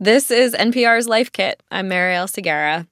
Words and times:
This 0.00 0.30
is 0.30 0.54
NPR's 0.54 1.08
Life 1.08 1.32
Kit. 1.32 1.60
I'm 1.72 1.90
Marielle 1.90 2.30
Segarra. 2.30 2.86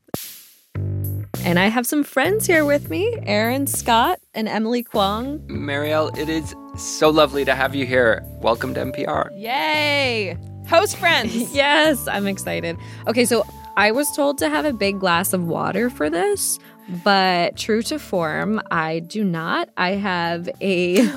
And 1.45 1.57
I 1.57 1.67
have 1.69 1.87
some 1.87 2.03
friends 2.03 2.49
here 2.49 2.65
with 2.65 2.91
me 2.91 3.17
Aaron 3.23 3.69
Scott 3.69 4.19
and 4.35 4.49
Emily 4.49 4.83
Kwong. 4.83 5.39
Marielle, 5.47 6.19
it 6.19 6.29
is 6.29 6.57
so 6.77 7.09
lovely 7.09 7.45
to 7.45 7.55
have 7.55 7.77
you 7.77 7.87
here. 7.87 8.25
Welcome 8.41 8.75
to 8.75 8.81
NPR. 8.81 9.29
Yay! 9.41 10.37
Host 10.69 10.97
friends. 10.97 11.33
yes, 11.55 12.09
I'm 12.09 12.27
excited. 12.27 12.77
Okay, 13.07 13.25
so 13.25 13.47
I 13.77 13.93
was 13.93 14.11
told 14.11 14.37
to 14.39 14.49
have 14.49 14.65
a 14.65 14.73
big 14.73 14.99
glass 14.99 15.33
of 15.33 15.45
water 15.45 15.91
for 15.91 16.11
this, 16.11 16.59
but 17.05 17.57
true 17.57 17.83
to 17.83 18.01
form, 18.01 18.61
I 18.73 18.99
do 18.99 19.23
not. 19.23 19.69
I 19.77 19.91
have 19.91 20.49
a 20.61 21.09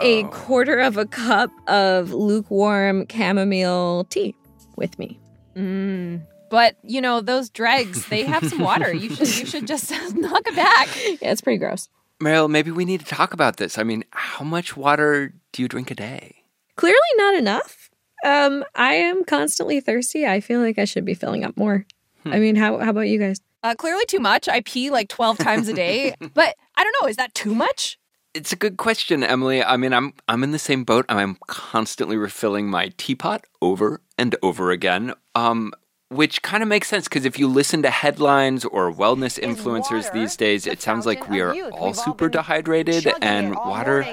a 0.00 0.22
quarter 0.30 0.78
of 0.78 0.96
a 0.96 1.04
cup 1.04 1.50
of 1.66 2.12
lukewarm 2.12 3.08
chamomile 3.08 4.04
tea 4.04 4.36
with 4.76 4.98
me. 4.98 5.18
Mm. 5.56 6.22
But 6.50 6.76
you 6.82 7.00
know 7.00 7.20
those 7.20 7.50
dregs, 7.50 8.06
they 8.08 8.22
have 8.22 8.48
some 8.48 8.60
water. 8.60 8.92
You 8.92 9.14
should 9.14 9.38
you 9.38 9.46
should 9.46 9.66
just 9.66 9.90
knock 10.14 10.42
it 10.46 10.54
back. 10.56 10.88
Yeah, 11.20 11.32
it's 11.32 11.40
pretty 11.40 11.58
gross. 11.58 11.88
Marielle, 12.20 12.48
maybe 12.48 12.70
we 12.70 12.84
need 12.84 13.00
to 13.00 13.06
talk 13.06 13.34
about 13.34 13.56
this. 13.56 13.76
I 13.78 13.82
mean, 13.82 14.04
how 14.10 14.44
much 14.44 14.76
water 14.76 15.34
do 15.52 15.62
you 15.62 15.68
drink 15.68 15.90
a 15.90 15.94
day? 15.94 16.36
Clearly 16.76 16.98
not 17.16 17.34
enough. 17.34 17.90
Um, 18.24 18.64
I 18.74 18.94
am 18.94 19.24
constantly 19.24 19.80
thirsty. 19.80 20.26
I 20.26 20.40
feel 20.40 20.60
like 20.60 20.78
I 20.78 20.84
should 20.84 21.04
be 21.04 21.14
filling 21.14 21.44
up 21.44 21.56
more. 21.56 21.84
Hmm. 22.22 22.32
I 22.32 22.38
mean, 22.38 22.56
how 22.56 22.78
how 22.78 22.90
about 22.90 23.08
you 23.08 23.18
guys? 23.18 23.40
Uh, 23.62 23.74
clearly 23.74 24.04
too 24.06 24.20
much. 24.20 24.48
I 24.48 24.60
pee 24.60 24.90
like 24.90 25.08
twelve 25.08 25.38
times 25.38 25.68
a 25.68 25.72
day, 25.72 26.14
but 26.34 26.54
I 26.76 26.84
don't 26.84 26.94
know. 27.00 27.08
Is 27.08 27.16
that 27.16 27.34
too 27.34 27.54
much? 27.54 27.98
It's 28.36 28.52
a 28.52 28.56
good 28.56 28.76
question, 28.76 29.24
Emily. 29.24 29.64
I 29.64 29.78
mean, 29.78 29.94
I'm 29.94 30.12
I'm 30.28 30.44
in 30.44 30.52
the 30.52 30.58
same 30.58 30.84
boat. 30.84 31.06
I'm 31.08 31.38
constantly 31.46 32.18
refilling 32.18 32.68
my 32.68 32.92
teapot 32.98 33.46
over 33.62 34.02
and 34.18 34.36
over 34.42 34.70
again. 34.70 35.14
Um, 35.34 35.72
which 36.10 36.42
kind 36.42 36.62
of 36.62 36.68
makes 36.68 36.86
sense 36.86 37.08
because 37.08 37.24
if 37.24 37.38
you 37.38 37.48
listen 37.48 37.82
to 37.82 37.88
headlines 37.88 38.66
or 38.66 38.92
wellness 38.92 39.40
influencers 39.40 40.12
these 40.12 40.36
days, 40.36 40.66
it 40.66 40.82
sounds 40.82 41.06
like 41.06 41.30
we 41.30 41.40
are 41.40 41.54
all 41.70 41.94
super 41.94 42.28
dehydrated, 42.28 43.10
and 43.22 43.54
water 43.54 44.04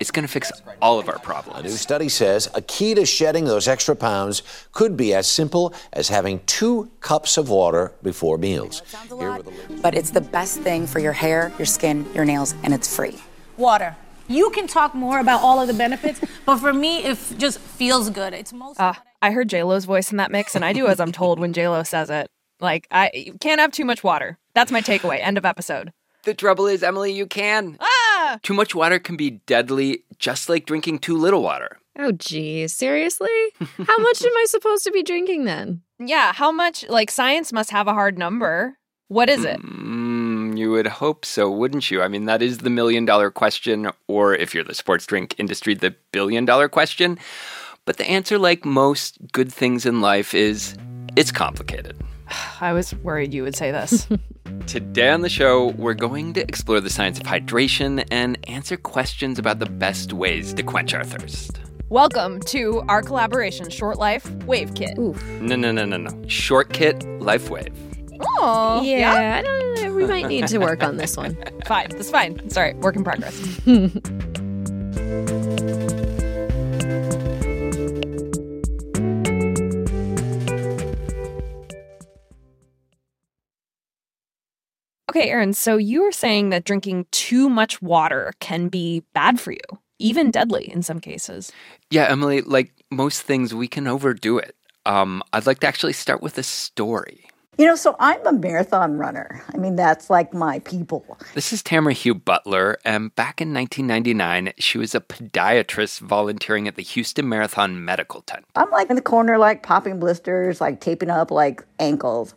is 0.00 0.10
going 0.10 0.26
to 0.26 0.32
fix 0.32 0.50
all 0.82 0.98
of 0.98 1.08
our 1.08 1.20
problems. 1.20 1.60
A 1.60 1.62
new 1.62 1.70
study 1.70 2.08
says 2.08 2.50
a 2.54 2.60
key 2.60 2.94
to 2.96 3.06
shedding 3.06 3.44
those 3.44 3.68
extra 3.68 3.94
pounds 3.94 4.42
could 4.72 4.96
be 4.96 5.14
as 5.14 5.28
simple 5.28 5.72
as 5.92 6.08
having 6.08 6.40
two 6.46 6.90
cups 7.00 7.38
of 7.38 7.48
water 7.48 7.92
before 8.02 8.36
meals. 8.36 8.82
But 9.80 9.94
it's 9.94 10.10
the 10.10 10.20
best 10.20 10.58
thing 10.58 10.88
for 10.88 10.98
your 10.98 11.12
hair, 11.12 11.52
your 11.56 11.66
skin, 11.66 12.04
your 12.14 12.24
nails, 12.24 12.52
and 12.64 12.74
it's 12.74 12.94
free. 12.94 13.16
Water. 13.56 13.96
You 14.26 14.50
can 14.50 14.66
talk 14.66 14.94
more 14.94 15.18
about 15.18 15.42
all 15.42 15.60
of 15.60 15.68
the 15.68 15.74
benefits, 15.74 16.20
but 16.46 16.56
for 16.58 16.72
me, 16.72 17.04
it 17.04 17.18
just 17.38 17.58
feels 17.58 18.08
good. 18.10 18.32
It's 18.32 18.52
most. 18.52 18.80
Uh, 18.80 18.94
I 19.20 19.30
heard 19.32 19.48
J 19.50 19.62
Lo's 19.62 19.84
voice 19.84 20.10
in 20.10 20.16
that 20.16 20.30
mix, 20.30 20.54
and 20.54 20.64
I 20.64 20.72
do 20.72 20.86
as 20.86 20.98
I'm 20.98 21.12
told 21.12 21.38
when 21.38 21.52
J 21.52 21.68
Lo 21.68 21.82
says 21.82 22.08
it. 22.10 22.30
Like 22.60 22.86
I 22.90 23.32
can't 23.40 23.60
have 23.60 23.72
too 23.72 23.84
much 23.84 24.02
water. 24.02 24.38
That's 24.54 24.72
my 24.72 24.80
takeaway. 24.80 25.18
End 25.20 25.36
of 25.36 25.44
episode. 25.44 25.92
The 26.24 26.32
trouble 26.32 26.66
is, 26.66 26.82
Emily, 26.82 27.12
you 27.12 27.26
can. 27.26 27.76
Ah! 27.80 28.38
Too 28.42 28.54
much 28.54 28.74
water 28.74 28.98
can 28.98 29.16
be 29.16 29.42
deadly, 29.46 30.04
just 30.18 30.48
like 30.48 30.64
drinking 30.64 31.00
too 31.00 31.18
little 31.18 31.42
water. 31.42 31.78
Oh, 31.98 32.12
geez, 32.12 32.72
seriously? 32.72 33.28
how 33.60 33.98
much 33.98 34.24
am 34.24 34.32
I 34.36 34.46
supposed 34.48 34.84
to 34.84 34.90
be 34.90 35.02
drinking 35.02 35.44
then? 35.44 35.82
Yeah, 35.98 36.32
how 36.32 36.50
much? 36.50 36.88
Like 36.88 37.10
science 37.10 37.52
must 37.52 37.70
have 37.70 37.86
a 37.88 37.92
hard 37.92 38.16
number. 38.18 38.78
What 39.08 39.28
is 39.28 39.44
it? 39.44 39.60
Mm, 39.60 39.83
you 40.56 40.70
would 40.70 40.86
hope 40.86 41.24
so, 41.24 41.50
wouldn't 41.50 41.90
you? 41.90 42.02
I 42.02 42.08
mean, 42.08 42.24
that 42.26 42.42
is 42.42 42.58
the 42.58 42.70
million 42.70 43.04
dollar 43.04 43.30
question, 43.30 43.90
or 44.08 44.34
if 44.34 44.54
you're 44.54 44.64
the 44.64 44.74
sports 44.74 45.06
drink 45.06 45.34
industry, 45.38 45.74
the 45.74 45.94
billion 46.12 46.44
dollar 46.44 46.68
question. 46.68 47.18
But 47.84 47.98
the 47.98 48.08
answer, 48.08 48.38
like 48.38 48.64
most 48.64 49.18
good 49.32 49.52
things 49.52 49.84
in 49.84 50.00
life, 50.00 50.34
is 50.34 50.76
it's 51.16 51.30
complicated. 51.30 52.02
I 52.60 52.72
was 52.72 52.94
worried 52.96 53.34
you 53.34 53.42
would 53.42 53.56
say 53.56 53.70
this. 53.70 54.08
Today 54.66 55.10
on 55.10 55.20
the 55.20 55.28
show, 55.28 55.68
we're 55.72 55.94
going 55.94 56.32
to 56.34 56.40
explore 56.40 56.80
the 56.80 56.90
science 56.90 57.18
of 57.18 57.26
hydration 57.26 58.06
and 58.10 58.38
answer 58.48 58.76
questions 58.76 59.38
about 59.38 59.58
the 59.58 59.66
best 59.66 60.12
ways 60.12 60.54
to 60.54 60.62
quench 60.62 60.94
our 60.94 61.04
thirst. 61.04 61.60
Welcome 61.90 62.40
to 62.46 62.82
our 62.88 63.02
collaboration, 63.02 63.68
Short 63.68 63.98
Life 63.98 64.28
Wave 64.46 64.74
Kit. 64.74 64.98
Oof. 64.98 65.22
No, 65.40 65.54
no, 65.54 65.70
no, 65.70 65.84
no, 65.84 65.96
no. 65.96 66.28
Short 66.28 66.72
Kit 66.72 67.04
Life 67.20 67.50
Wave. 67.50 67.93
Oh, 68.20 68.82
yeah. 68.82 68.98
yeah. 68.98 69.36
I 69.38 69.42
don't 69.42 69.82
know. 69.82 69.94
We 69.94 70.06
might 70.06 70.26
need 70.26 70.46
to 70.48 70.58
work 70.58 70.82
on 70.82 70.96
this 70.96 71.16
one. 71.16 71.36
fine. 71.66 71.88
That's 71.90 72.10
fine. 72.10 72.50
Sorry. 72.50 72.74
Work 72.74 72.96
in 72.96 73.04
progress. 73.04 73.60
Okay, 85.16 85.30
Aaron, 85.30 85.52
so 85.52 85.76
you 85.76 86.02
were 86.02 86.10
saying 86.10 86.50
that 86.50 86.64
drinking 86.64 87.06
too 87.12 87.48
much 87.48 87.80
water 87.80 88.32
can 88.40 88.66
be 88.66 89.04
bad 89.14 89.38
for 89.38 89.52
you, 89.52 89.60
even 90.00 90.32
deadly 90.32 90.68
in 90.68 90.82
some 90.82 90.98
cases. 90.98 91.52
Yeah, 91.88 92.06
Emily, 92.10 92.40
like 92.40 92.72
most 92.90 93.22
things, 93.22 93.54
we 93.54 93.68
can 93.68 93.86
overdo 93.86 94.38
it. 94.38 94.56
Um, 94.86 95.22
I'd 95.32 95.46
like 95.46 95.60
to 95.60 95.68
actually 95.68 95.92
start 95.92 96.20
with 96.20 96.36
a 96.36 96.42
story. 96.42 97.28
You 97.56 97.66
know, 97.66 97.76
so 97.76 97.94
I'm 98.00 98.26
a 98.26 98.32
marathon 98.32 98.96
runner. 98.98 99.42
I 99.52 99.56
mean, 99.58 99.76
that's 99.76 100.10
like 100.10 100.34
my 100.34 100.58
people. 100.60 101.18
This 101.34 101.52
is 101.52 101.62
Tamara 101.62 101.92
Hew-Butler, 101.92 102.78
and 102.84 103.14
back 103.14 103.40
in 103.40 103.54
1999, 103.54 104.54
she 104.58 104.78
was 104.78 104.94
a 104.94 105.00
podiatrist 105.00 106.00
volunteering 106.00 106.66
at 106.66 106.74
the 106.74 106.82
Houston 106.82 107.28
Marathon 107.28 107.84
Medical 107.84 108.22
Tent. 108.22 108.44
I'm 108.56 108.70
like 108.70 108.90
in 108.90 108.96
the 108.96 109.02
corner, 109.02 109.38
like 109.38 109.62
popping 109.62 110.00
blisters, 110.00 110.60
like 110.60 110.80
taping 110.80 111.10
up 111.10 111.30
like 111.30 111.64
ankles. 111.78 112.34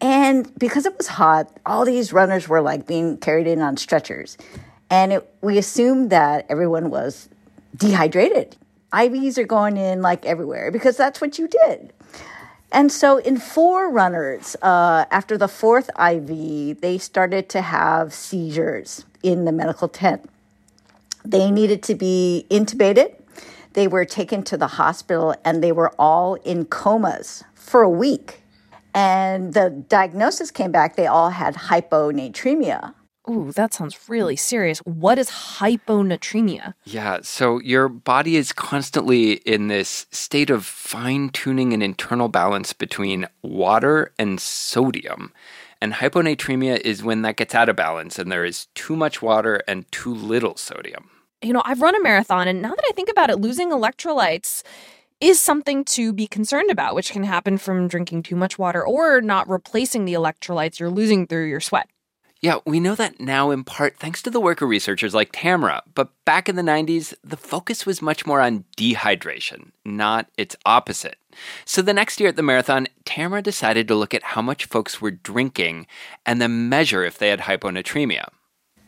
And 0.00 0.50
because 0.58 0.86
it 0.86 0.96
was 0.96 1.08
hot, 1.08 1.50
all 1.66 1.84
these 1.84 2.12
runners 2.12 2.48
were 2.48 2.62
like 2.62 2.86
being 2.86 3.18
carried 3.18 3.46
in 3.46 3.60
on 3.60 3.76
stretchers. 3.76 4.38
And 4.88 5.12
it, 5.12 5.34
we 5.42 5.58
assumed 5.58 6.10
that 6.10 6.46
everyone 6.48 6.90
was 6.90 7.28
dehydrated. 7.76 8.56
IVs 8.92 9.38
are 9.38 9.44
going 9.44 9.76
in 9.76 10.02
like 10.02 10.24
everywhere 10.24 10.70
because 10.70 10.96
that's 10.96 11.20
what 11.20 11.38
you 11.38 11.46
did. 11.46 11.92
And 12.72 12.92
so, 12.92 13.18
in 13.18 13.36
four 13.36 13.90
runners, 13.90 14.56
uh, 14.62 15.04
after 15.10 15.36
the 15.36 15.48
fourth 15.48 15.90
IV, 15.98 16.80
they 16.80 16.98
started 16.98 17.48
to 17.50 17.62
have 17.62 18.14
seizures 18.14 19.04
in 19.22 19.44
the 19.44 19.52
medical 19.52 19.88
tent. 19.88 20.28
They 21.24 21.50
needed 21.50 21.82
to 21.84 21.94
be 21.94 22.46
intubated. 22.48 23.14
They 23.72 23.88
were 23.88 24.04
taken 24.04 24.42
to 24.44 24.56
the 24.56 24.66
hospital 24.66 25.34
and 25.44 25.62
they 25.62 25.72
were 25.72 25.92
all 25.98 26.34
in 26.36 26.64
comas 26.64 27.44
for 27.54 27.82
a 27.82 27.90
week. 27.90 28.42
And 28.94 29.54
the 29.54 29.70
diagnosis 29.70 30.50
came 30.50 30.72
back, 30.72 30.96
they 30.96 31.06
all 31.06 31.30
had 31.30 31.54
hyponatremia. 31.54 32.94
Ooh, 33.30 33.52
that 33.52 33.72
sounds 33.72 34.08
really 34.08 34.34
serious. 34.34 34.80
What 34.80 35.16
is 35.16 35.30
hyponatremia? 35.30 36.74
Yeah, 36.84 37.20
so 37.22 37.60
your 37.60 37.88
body 37.88 38.36
is 38.36 38.52
constantly 38.52 39.34
in 39.34 39.68
this 39.68 40.06
state 40.10 40.50
of 40.50 40.66
fine 40.66 41.28
tuning 41.28 41.72
and 41.72 41.80
internal 41.80 42.28
balance 42.28 42.72
between 42.72 43.28
water 43.42 44.12
and 44.18 44.40
sodium. 44.40 45.32
And 45.80 45.92
hyponatremia 45.92 46.80
is 46.80 47.04
when 47.04 47.22
that 47.22 47.36
gets 47.36 47.54
out 47.54 47.68
of 47.68 47.76
balance 47.76 48.18
and 48.18 48.32
there 48.32 48.44
is 48.44 48.66
too 48.74 48.96
much 48.96 49.22
water 49.22 49.62
and 49.68 49.90
too 49.92 50.12
little 50.12 50.56
sodium. 50.56 51.08
You 51.40 51.52
know, 51.52 51.62
I've 51.64 51.80
run 51.80 51.94
a 51.94 52.02
marathon, 52.02 52.48
and 52.48 52.60
now 52.60 52.74
that 52.74 52.84
I 52.86 52.92
think 52.92 53.08
about 53.08 53.30
it, 53.30 53.36
losing 53.36 53.70
electrolytes 53.70 54.62
is 55.20 55.40
something 55.40 55.84
to 55.84 56.12
be 56.12 56.26
concerned 56.26 56.70
about, 56.70 56.94
which 56.94 57.12
can 57.12 57.22
happen 57.22 57.58
from 57.58 57.86
drinking 57.86 58.24
too 58.24 58.36
much 58.36 58.58
water 58.58 58.84
or 58.84 59.20
not 59.20 59.48
replacing 59.48 60.04
the 60.04 60.14
electrolytes 60.14 60.80
you're 60.80 60.90
losing 60.90 61.26
through 61.26 61.46
your 61.46 61.60
sweat. 61.60 61.88
Yeah, 62.42 62.58
we 62.64 62.80
know 62.80 62.94
that 62.94 63.20
now 63.20 63.50
in 63.50 63.64
part 63.64 63.98
thanks 63.98 64.22
to 64.22 64.30
the 64.30 64.40
work 64.40 64.62
of 64.62 64.68
researchers 64.70 65.12
like 65.12 65.30
Tamara, 65.30 65.82
but 65.94 66.08
back 66.24 66.48
in 66.48 66.56
the 66.56 66.62
90s, 66.62 67.12
the 67.22 67.36
focus 67.36 67.84
was 67.84 68.00
much 68.00 68.24
more 68.24 68.40
on 68.40 68.64
dehydration, 68.78 69.72
not 69.84 70.26
its 70.38 70.56
opposite. 70.64 71.16
So 71.66 71.82
the 71.82 71.92
next 71.92 72.18
year 72.18 72.30
at 72.30 72.36
the 72.36 72.42
marathon, 72.42 72.88
Tamara 73.04 73.42
decided 73.42 73.86
to 73.88 73.94
look 73.94 74.14
at 74.14 74.22
how 74.22 74.40
much 74.40 74.64
folks 74.64 75.02
were 75.02 75.10
drinking 75.10 75.86
and 76.24 76.40
then 76.40 76.70
measure 76.70 77.04
if 77.04 77.18
they 77.18 77.28
had 77.28 77.40
hyponatremia. 77.40 78.28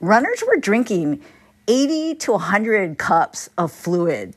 Runners 0.00 0.42
were 0.46 0.56
drinking 0.56 1.22
80 1.68 2.14
to 2.16 2.32
100 2.32 2.96
cups 2.96 3.50
of 3.58 3.70
fluid 3.70 4.34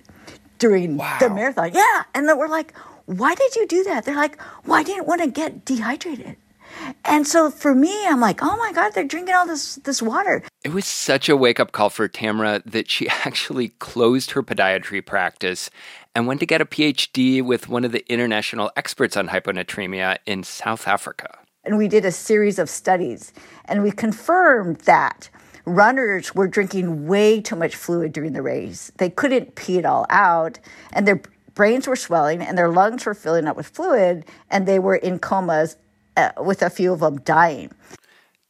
during 0.59 0.97
wow. 0.97 1.17
the 1.21 1.29
marathon. 1.29 1.71
Yeah. 1.73 2.03
And 2.13 2.27
then 2.27 2.37
we're 2.37 2.49
like, 2.49 2.73
why 3.05 3.33
did 3.33 3.55
you 3.55 3.65
do 3.65 3.83
that? 3.85 4.03
They're 4.03 4.15
like, 4.15 4.41
well, 4.65 4.77
I 4.77 4.83
didn't 4.83 5.07
want 5.07 5.21
to 5.21 5.27
get 5.27 5.63
dehydrated. 5.63 6.35
And 7.03 7.27
so 7.27 7.49
for 7.49 7.75
me, 7.75 8.05
I'm 8.07 8.19
like, 8.19 8.39
oh 8.41 8.57
my 8.57 8.71
God, 8.73 8.93
they're 8.93 9.03
drinking 9.03 9.35
all 9.35 9.47
this 9.47 9.75
this 9.75 10.01
water. 10.01 10.43
It 10.63 10.73
was 10.73 10.85
such 10.85 11.29
a 11.29 11.37
wake 11.37 11.59
up 11.59 11.71
call 11.71 11.89
for 11.89 12.07
Tamara 12.07 12.61
that 12.65 12.89
she 12.89 13.07
actually 13.25 13.69
closed 13.79 14.31
her 14.31 14.43
podiatry 14.43 15.05
practice 15.05 15.69
and 16.15 16.27
went 16.27 16.39
to 16.39 16.45
get 16.45 16.61
a 16.61 16.65
PhD 16.65 17.43
with 17.43 17.67
one 17.69 17.83
of 17.83 17.91
the 17.91 18.09
international 18.11 18.71
experts 18.75 19.17
on 19.17 19.29
hyponatremia 19.29 20.17
in 20.25 20.43
South 20.43 20.87
Africa. 20.87 21.37
And 21.63 21.77
we 21.77 21.87
did 21.87 22.05
a 22.05 22.11
series 22.11 22.59
of 22.59 22.69
studies 22.69 23.33
and 23.65 23.83
we 23.83 23.91
confirmed 23.91 24.77
that 24.81 25.29
runners 25.65 26.35
were 26.35 26.47
drinking 26.47 27.07
way 27.07 27.41
too 27.41 27.55
much 27.55 27.75
fluid 27.75 28.13
during 28.13 28.33
the 28.33 28.41
race. 28.41 28.91
They 28.97 29.09
couldn't 29.09 29.55
pee 29.55 29.77
it 29.77 29.85
all 29.85 30.05
out, 30.09 30.59
and 30.93 31.07
their 31.07 31.21
brains 31.55 31.87
were 31.87 31.95
swelling 31.95 32.41
and 32.41 32.57
their 32.57 32.69
lungs 32.69 33.05
were 33.05 33.13
filling 33.13 33.47
up 33.47 33.57
with 33.57 33.67
fluid, 33.67 34.25
and 34.49 34.67
they 34.67 34.79
were 34.79 34.95
in 34.95 35.19
comas, 35.19 35.77
uh, 36.17 36.31
with 36.37 36.61
a 36.61 36.69
few 36.69 36.93
of 36.93 36.99
them 36.99 37.19
dying. 37.21 37.71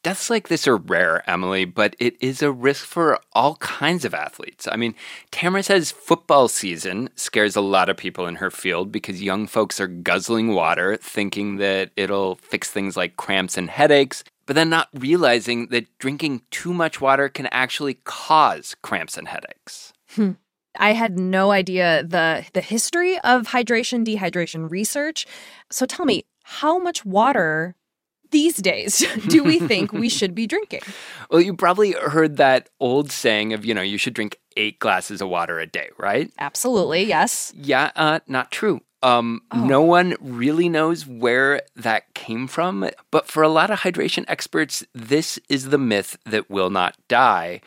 Deaths 0.06 0.30
like 0.30 0.50
this 0.50 0.68
are 0.68 0.78
rare, 0.78 1.28
Emily, 1.28 1.66
but 1.66 1.96
it 1.98 2.16
is 2.22 2.44
a 2.44 2.52
risk 2.52 2.86
for 2.86 3.20
all 3.34 3.56
kinds 3.56 4.06
of 4.06 4.14
athletes. 4.14 4.68
I 4.72 4.76
mean, 4.76 4.94
Tamara 5.32 5.64
says 5.64 5.90
football 5.90 6.48
season 6.48 7.10
scares 7.16 7.56
a 7.56 7.62
lot 7.62 7.90
of 7.90 7.98
people 7.98 8.28
in 8.28 8.36
her 8.36 8.52
field 8.52 8.92
because 8.92 9.24
young 9.24 9.48
folks 9.48 9.80
are 9.80 9.88
guzzling 9.88 10.54
water, 10.54 10.96
thinking 10.98 11.56
that 11.56 11.90
it'll 11.96 12.36
fix 12.36 12.70
things 12.70 12.96
like 12.96 13.18
cramps 13.18 13.58
and 13.58 13.68
headaches, 13.68 14.24
but 14.46 14.56
then 14.56 14.70
not 14.70 14.90
realizing 14.94 15.70
that 15.70 15.88
drinking 15.98 16.44
too 16.52 16.72
much 16.72 17.02
water 17.02 17.28
can 17.28 17.48
actually 17.48 17.96
cause 18.04 18.76
cramps 18.84 19.18
and 19.18 19.28
headaches. 19.28 19.92
Hmm. 20.10 20.34
I 20.78 20.94
had 20.94 21.18
no 21.18 21.52
idea 21.52 22.04
the 22.04 22.46
the 22.54 22.62
history 22.62 23.18
of 23.22 23.48
hydration 23.48 24.06
dehydration 24.06 24.70
research. 24.70 25.26
So 25.72 25.86
tell 25.86 26.06
me, 26.06 26.26
how 26.48 26.78
much 26.78 27.04
water 27.04 27.76
these 28.30 28.58
days 28.58 29.04
do 29.28 29.44
we 29.44 29.60
think 29.60 29.92
we 29.92 30.10
should 30.18 30.36
be 30.36 30.46
drinking? 30.46 30.82
Well, 31.32 31.42
you 31.42 31.56
probably 31.56 31.94
heard 31.94 32.38
that 32.38 32.70
old 32.80 33.12
saying 33.12 33.54
of, 33.54 33.66
you 33.66 33.74
know, 33.74 33.82
you 33.82 33.98
should 33.98 34.14
drink 34.14 34.38
eight 34.56 34.78
glasses 34.80 35.22
of 35.22 35.30
water 35.30 35.60
a 35.60 35.66
day, 35.66 35.90
right? 35.98 36.32
Absolutely, 36.38 37.04
yes. 37.04 37.52
Yeah, 37.56 37.92
uh, 37.96 38.20
not 38.28 38.52
true. 38.52 38.82
Um, 39.02 39.42
oh. 39.52 39.66
No 39.66 39.82
one 39.82 40.16
really 40.20 40.70
knows 40.70 41.08
where 41.08 41.62
that 41.76 42.14
came 42.14 42.48
from, 42.48 42.90
but 43.10 43.28
for 43.28 43.42
a 43.42 43.50
lot 43.50 43.72
of 43.72 43.80
hydration 43.80 44.24
experts, 44.28 44.84
this 44.94 45.40
is 45.50 45.70
the 45.70 45.78
myth 45.80 46.18
that 46.26 46.50
will 46.50 46.70
not 46.70 46.96
die. 47.08 47.62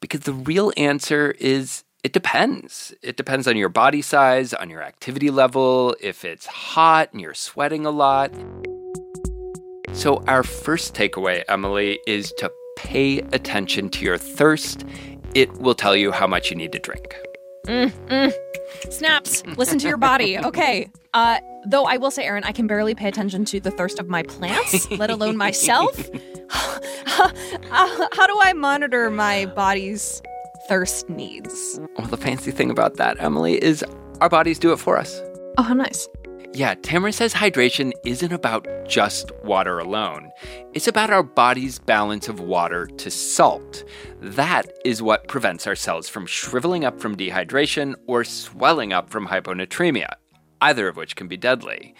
Because 0.00 0.20
the 0.20 0.32
real 0.32 0.72
answer 0.76 1.34
is 1.38 1.84
it 2.04 2.12
depends. 2.12 2.94
It 3.02 3.16
depends 3.16 3.48
on 3.48 3.56
your 3.56 3.70
body 3.70 4.02
size, 4.02 4.52
on 4.52 4.68
your 4.68 4.82
activity 4.82 5.30
level, 5.30 5.96
if 6.02 6.22
it's 6.22 6.44
hot 6.44 7.08
and 7.12 7.20
you're 7.20 7.32
sweating 7.32 7.86
a 7.86 7.90
lot. 7.90 8.30
So, 9.94 10.22
our 10.28 10.42
first 10.42 10.94
takeaway, 10.94 11.44
Emily, 11.48 11.98
is 12.06 12.30
to 12.38 12.52
pay 12.76 13.20
attention 13.32 13.88
to 13.90 14.04
your 14.04 14.18
thirst. 14.18 14.84
It 15.34 15.50
will 15.54 15.74
tell 15.74 15.96
you 15.96 16.12
how 16.12 16.26
much 16.26 16.50
you 16.50 16.56
need 16.56 16.72
to 16.72 16.78
drink. 16.78 17.16
Mm, 17.66 17.90
mm. 18.08 18.32
Snaps. 18.92 19.42
Listen 19.56 19.78
to 19.78 19.88
your 19.88 19.96
body. 19.96 20.38
Okay. 20.44 20.90
Uh, 21.14 21.38
though 21.64 21.84
I 21.84 21.96
will 21.96 22.10
say, 22.10 22.24
Aaron, 22.24 22.44
I 22.44 22.52
can 22.52 22.66
barely 22.66 22.94
pay 22.94 23.08
attention 23.08 23.44
to 23.46 23.60
the 23.60 23.70
thirst 23.70 23.98
of 23.98 24.08
my 24.08 24.24
plants, 24.24 24.90
let 24.90 25.10
alone 25.10 25.36
myself. 25.36 25.96
how 26.50 28.26
do 28.26 28.38
I 28.42 28.52
monitor 28.54 29.10
my 29.10 29.46
body's 29.46 30.20
thirst 30.68 31.08
needs? 31.08 31.80
Well, 31.98 32.06
the 32.06 32.16
fancy 32.16 32.50
thing 32.50 32.70
about 32.70 32.96
that, 32.96 33.16
Emily, 33.20 33.62
is 33.62 33.84
our 34.20 34.28
bodies 34.28 34.58
do 34.58 34.72
it 34.72 34.78
for 34.78 34.96
us. 34.96 35.20
Oh, 35.58 35.62
how 35.62 35.74
nice. 35.74 36.08
Yeah, 36.52 36.74
Tamara 36.74 37.12
says 37.12 37.34
hydration 37.34 37.92
isn't 38.04 38.32
about 38.32 38.68
just 38.86 39.32
water 39.42 39.80
alone. 39.80 40.30
It's 40.72 40.86
about 40.86 41.10
our 41.10 41.24
body's 41.24 41.80
balance 41.80 42.28
of 42.28 42.38
water 42.38 42.86
to 42.86 43.10
salt. 43.10 43.82
That 44.20 44.66
is 44.84 45.02
what 45.02 45.26
prevents 45.26 45.66
our 45.66 45.74
cells 45.74 46.08
from 46.08 46.26
shriveling 46.26 46.84
up 46.84 47.00
from 47.00 47.16
dehydration 47.16 47.96
or 48.06 48.22
swelling 48.22 48.92
up 48.92 49.10
from 49.10 49.26
hyponatremia, 49.26 50.14
either 50.60 50.86
of 50.86 50.96
which 50.96 51.16
can 51.16 51.26
be 51.26 51.36
deadly. 51.36 51.94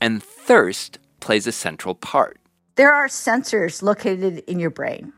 And 0.00 0.22
thirst 0.22 0.98
plays 1.20 1.46
a 1.46 1.52
central 1.52 1.94
part. 1.94 2.38
There 2.76 2.94
are 2.94 3.08
sensors 3.08 3.82
located 3.82 4.38
in 4.46 4.58
your 4.58 4.70
brain 4.70 5.12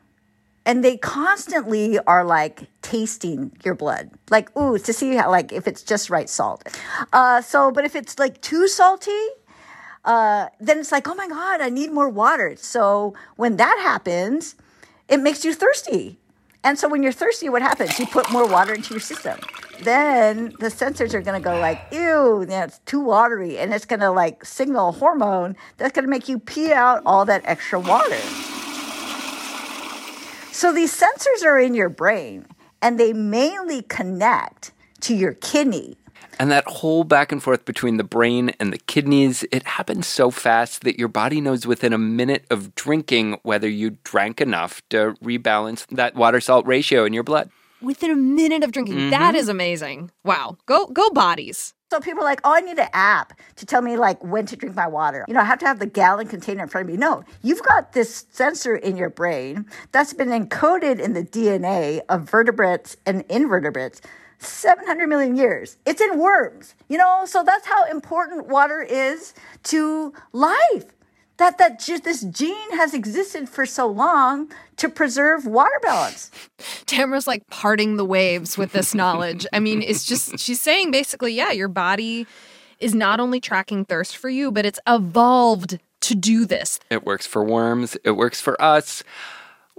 and 0.66 0.84
they 0.84 0.96
constantly 0.96 1.98
are 2.00 2.24
like 2.24 2.68
tasting 2.82 3.52
your 3.64 3.74
blood. 3.74 4.10
Like 4.30 4.54
ooh 4.56 4.78
to 4.78 4.92
see 4.92 5.14
how 5.14 5.30
like 5.30 5.52
if 5.52 5.66
it's 5.66 5.82
just 5.82 6.10
right 6.10 6.28
salt. 6.28 6.66
Uh, 7.12 7.40
so 7.40 7.70
but 7.70 7.84
if 7.84 7.96
it's 7.96 8.18
like 8.18 8.40
too 8.40 8.68
salty 8.68 9.26
uh, 10.04 10.48
then 10.60 10.78
it's 10.78 10.92
like 10.92 11.06
oh 11.08 11.14
my 11.14 11.28
god 11.28 11.60
i 11.60 11.68
need 11.68 11.92
more 11.92 12.08
water. 12.08 12.54
So 12.56 13.14
when 13.36 13.56
that 13.56 13.78
happens 13.82 14.54
it 15.08 15.18
makes 15.18 15.44
you 15.44 15.54
thirsty. 15.54 16.18
And 16.62 16.78
so 16.78 16.88
when 16.88 17.02
you're 17.02 17.12
thirsty 17.12 17.48
what 17.48 17.62
happens? 17.62 17.98
You 17.98 18.06
put 18.06 18.30
more 18.30 18.46
water 18.46 18.74
into 18.74 18.94
your 18.94 19.00
system. 19.00 19.40
Then 19.82 20.54
the 20.60 20.66
sensors 20.66 21.14
are 21.14 21.22
going 21.22 21.40
to 21.40 21.44
go 21.44 21.58
like 21.58 21.80
ew 21.90 22.44
that's 22.46 22.80
too 22.80 23.00
watery. 23.00 23.58
And 23.58 23.72
it's 23.72 23.86
going 23.86 24.00
to 24.00 24.10
like 24.10 24.44
signal 24.44 24.90
a 24.90 24.92
hormone 24.92 25.56
that's 25.78 25.92
going 25.92 26.04
to 26.04 26.10
make 26.10 26.28
you 26.28 26.38
pee 26.38 26.72
out 26.72 27.02
all 27.06 27.24
that 27.24 27.42
extra 27.46 27.80
water 27.80 28.18
so 30.60 30.74
these 30.74 30.94
sensors 30.94 31.42
are 31.42 31.58
in 31.58 31.72
your 31.72 31.88
brain 31.88 32.44
and 32.82 33.00
they 33.00 33.14
mainly 33.14 33.80
connect 33.80 34.72
to 35.00 35.14
your 35.14 35.32
kidney. 35.32 35.96
And 36.38 36.50
that 36.50 36.66
whole 36.66 37.02
back 37.02 37.32
and 37.32 37.42
forth 37.42 37.64
between 37.64 37.96
the 37.96 38.04
brain 38.04 38.50
and 38.60 38.70
the 38.70 38.76
kidneys, 38.76 39.42
it 39.52 39.62
happens 39.62 40.06
so 40.06 40.30
fast 40.30 40.82
that 40.82 40.98
your 40.98 41.08
body 41.08 41.40
knows 41.40 41.66
within 41.66 41.94
a 41.94 41.98
minute 41.98 42.44
of 42.50 42.74
drinking 42.74 43.38
whether 43.42 43.70
you 43.70 43.96
drank 44.04 44.38
enough 44.38 44.86
to 44.90 45.14
rebalance 45.24 45.86
that 45.86 46.14
water 46.14 46.42
salt 46.42 46.66
ratio 46.66 47.06
in 47.06 47.14
your 47.14 47.22
blood. 47.22 47.48
Within 47.80 48.10
a 48.10 48.16
minute 48.16 48.62
of 48.62 48.70
drinking. 48.70 48.96
Mm-hmm. 48.96 49.10
That 49.10 49.34
is 49.34 49.48
amazing. 49.48 50.10
Wow. 50.24 50.58
Go 50.66 50.88
go 50.88 51.08
bodies. 51.08 51.72
So 51.90 51.98
people 51.98 52.22
are 52.22 52.24
like, 52.26 52.40
oh, 52.44 52.54
I 52.54 52.60
need 52.60 52.78
an 52.78 52.88
app 52.92 53.32
to 53.56 53.66
tell 53.66 53.82
me 53.82 53.96
like 53.96 54.22
when 54.22 54.46
to 54.46 54.54
drink 54.54 54.76
my 54.76 54.86
water. 54.86 55.24
You 55.26 55.34
know, 55.34 55.40
I 55.40 55.44
have 55.44 55.58
to 55.58 55.66
have 55.66 55.80
the 55.80 55.86
gallon 55.86 56.28
container 56.28 56.62
in 56.62 56.68
front 56.68 56.88
of 56.88 56.92
me. 56.92 56.96
No, 56.96 57.24
you've 57.42 57.64
got 57.64 57.94
this 57.94 58.26
sensor 58.30 58.76
in 58.76 58.96
your 58.96 59.10
brain 59.10 59.66
that's 59.90 60.12
been 60.12 60.28
encoded 60.28 61.00
in 61.00 61.14
the 61.14 61.24
DNA 61.24 62.00
of 62.08 62.30
vertebrates 62.30 62.96
and 63.06 63.24
invertebrates 63.28 64.00
700 64.38 65.08
million 65.08 65.36
years. 65.36 65.78
It's 65.84 66.00
in 66.00 66.16
worms, 66.16 66.76
you 66.88 66.96
know, 66.96 67.24
so 67.26 67.42
that's 67.42 67.66
how 67.66 67.84
important 67.86 68.46
water 68.46 68.82
is 68.82 69.34
to 69.64 70.12
life 70.32 70.84
that 71.40 71.58
that 71.58 71.80
just 71.80 72.04
this 72.04 72.22
gene 72.22 72.76
has 72.76 72.94
existed 72.94 73.48
for 73.48 73.64
so 73.66 73.86
long 73.86 74.52
to 74.76 74.88
preserve 74.88 75.46
water 75.46 75.80
balance. 75.82 76.30
Tamara's 76.86 77.26
like 77.26 77.46
parting 77.48 77.96
the 77.96 78.04
waves 78.04 78.56
with 78.56 78.72
this 78.72 78.94
knowledge. 78.94 79.46
I 79.52 79.58
mean, 79.58 79.82
it's 79.82 80.04
just 80.04 80.38
she's 80.38 80.60
saying 80.60 80.90
basically, 80.90 81.32
yeah, 81.32 81.50
your 81.50 81.68
body 81.68 82.26
is 82.78 82.94
not 82.94 83.20
only 83.20 83.40
tracking 83.40 83.84
thirst 83.84 84.16
for 84.16 84.28
you, 84.28 84.52
but 84.52 84.64
it's 84.64 84.78
evolved 84.86 85.78
to 86.02 86.14
do 86.14 86.44
this. 86.44 86.78
It 86.90 87.04
works 87.04 87.26
for 87.26 87.42
worms, 87.42 87.96
it 88.04 88.12
works 88.12 88.40
for 88.40 88.60
us 88.60 89.02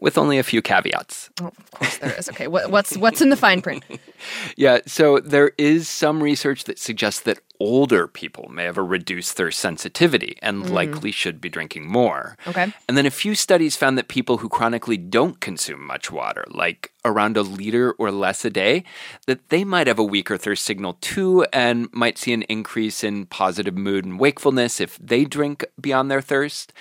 with 0.01 0.17
only 0.17 0.39
a 0.39 0.43
few 0.43 0.61
caveats. 0.61 1.29
Oh, 1.39 1.47
of 1.47 1.71
course 1.71 1.97
there 1.99 2.17
is. 2.17 2.27
Okay, 2.29 2.47
what, 2.47 2.71
what's 2.71 2.97
what's 2.97 3.21
in 3.21 3.29
the 3.29 3.37
fine 3.37 3.61
print? 3.61 3.83
yeah, 4.57 4.79
so 4.87 5.19
there 5.19 5.51
is 5.57 5.87
some 5.87 6.21
research 6.21 6.63
that 6.65 6.79
suggests 6.79 7.21
that 7.21 7.39
older 7.61 8.07
people 8.07 8.49
may 8.49 8.63
have 8.63 8.77
a 8.77 8.83
reduced 8.83 9.37
thirst 9.37 9.59
sensitivity 9.59 10.35
and 10.41 10.63
mm. 10.63 10.69
likely 10.71 11.11
should 11.11 11.39
be 11.39 11.47
drinking 11.47 11.87
more. 11.87 12.35
Okay. 12.47 12.73
And 12.87 12.97
then 12.97 13.05
a 13.05 13.11
few 13.11 13.35
studies 13.35 13.77
found 13.77 13.97
that 13.97 14.07
people 14.07 14.37
who 14.37 14.49
chronically 14.49 14.97
don't 14.97 15.39
consume 15.39 15.85
much 15.85 16.11
water, 16.11 16.43
like 16.49 16.91
around 17.05 17.37
a 17.37 17.43
liter 17.43 17.91
or 17.93 18.11
less 18.11 18.43
a 18.43 18.49
day, 18.49 18.83
that 19.27 19.49
they 19.49 19.63
might 19.63 19.85
have 19.85 19.99
a 19.99 20.03
weaker 20.03 20.37
thirst 20.37 20.63
signal 20.63 20.97
too 21.01 21.45
and 21.53 21.87
might 21.93 22.17
see 22.17 22.33
an 22.33 22.41
increase 22.43 23.03
in 23.03 23.27
positive 23.27 23.77
mood 23.77 24.05
and 24.05 24.19
wakefulness 24.19 24.81
if 24.81 24.97
they 24.97 25.23
drink 25.23 25.63
beyond 25.79 26.09
their 26.09 26.21
thirst. 26.21 26.73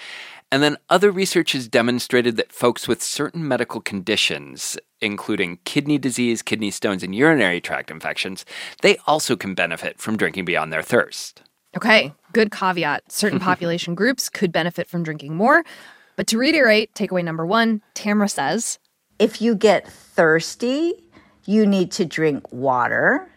And 0.52 0.62
then 0.62 0.78
other 0.88 1.12
research 1.12 1.52
has 1.52 1.68
demonstrated 1.68 2.36
that 2.36 2.52
folks 2.52 2.88
with 2.88 3.02
certain 3.02 3.46
medical 3.46 3.80
conditions, 3.80 4.76
including 5.00 5.58
kidney 5.64 5.96
disease, 5.96 6.42
kidney 6.42 6.72
stones, 6.72 7.04
and 7.04 7.14
urinary 7.14 7.60
tract 7.60 7.90
infections, 7.90 8.44
they 8.82 8.96
also 9.06 9.36
can 9.36 9.54
benefit 9.54 10.00
from 10.00 10.16
drinking 10.16 10.44
beyond 10.44 10.72
their 10.72 10.82
thirst. 10.82 11.42
Okay, 11.76 12.12
good 12.32 12.50
caveat. 12.50 13.12
Certain 13.12 13.38
population 13.50 13.94
groups 13.94 14.28
could 14.28 14.50
benefit 14.50 14.88
from 14.88 15.04
drinking 15.04 15.36
more. 15.36 15.62
But 16.16 16.26
to 16.28 16.38
reiterate, 16.38 16.92
takeaway 16.94 17.24
number 17.24 17.46
one 17.46 17.80
Tamara 17.94 18.28
says 18.28 18.80
If 19.20 19.40
you 19.40 19.54
get 19.54 19.88
thirsty, 19.88 20.94
you 21.44 21.64
need 21.64 21.92
to 21.92 22.04
drink 22.04 22.52
water. 22.52 23.30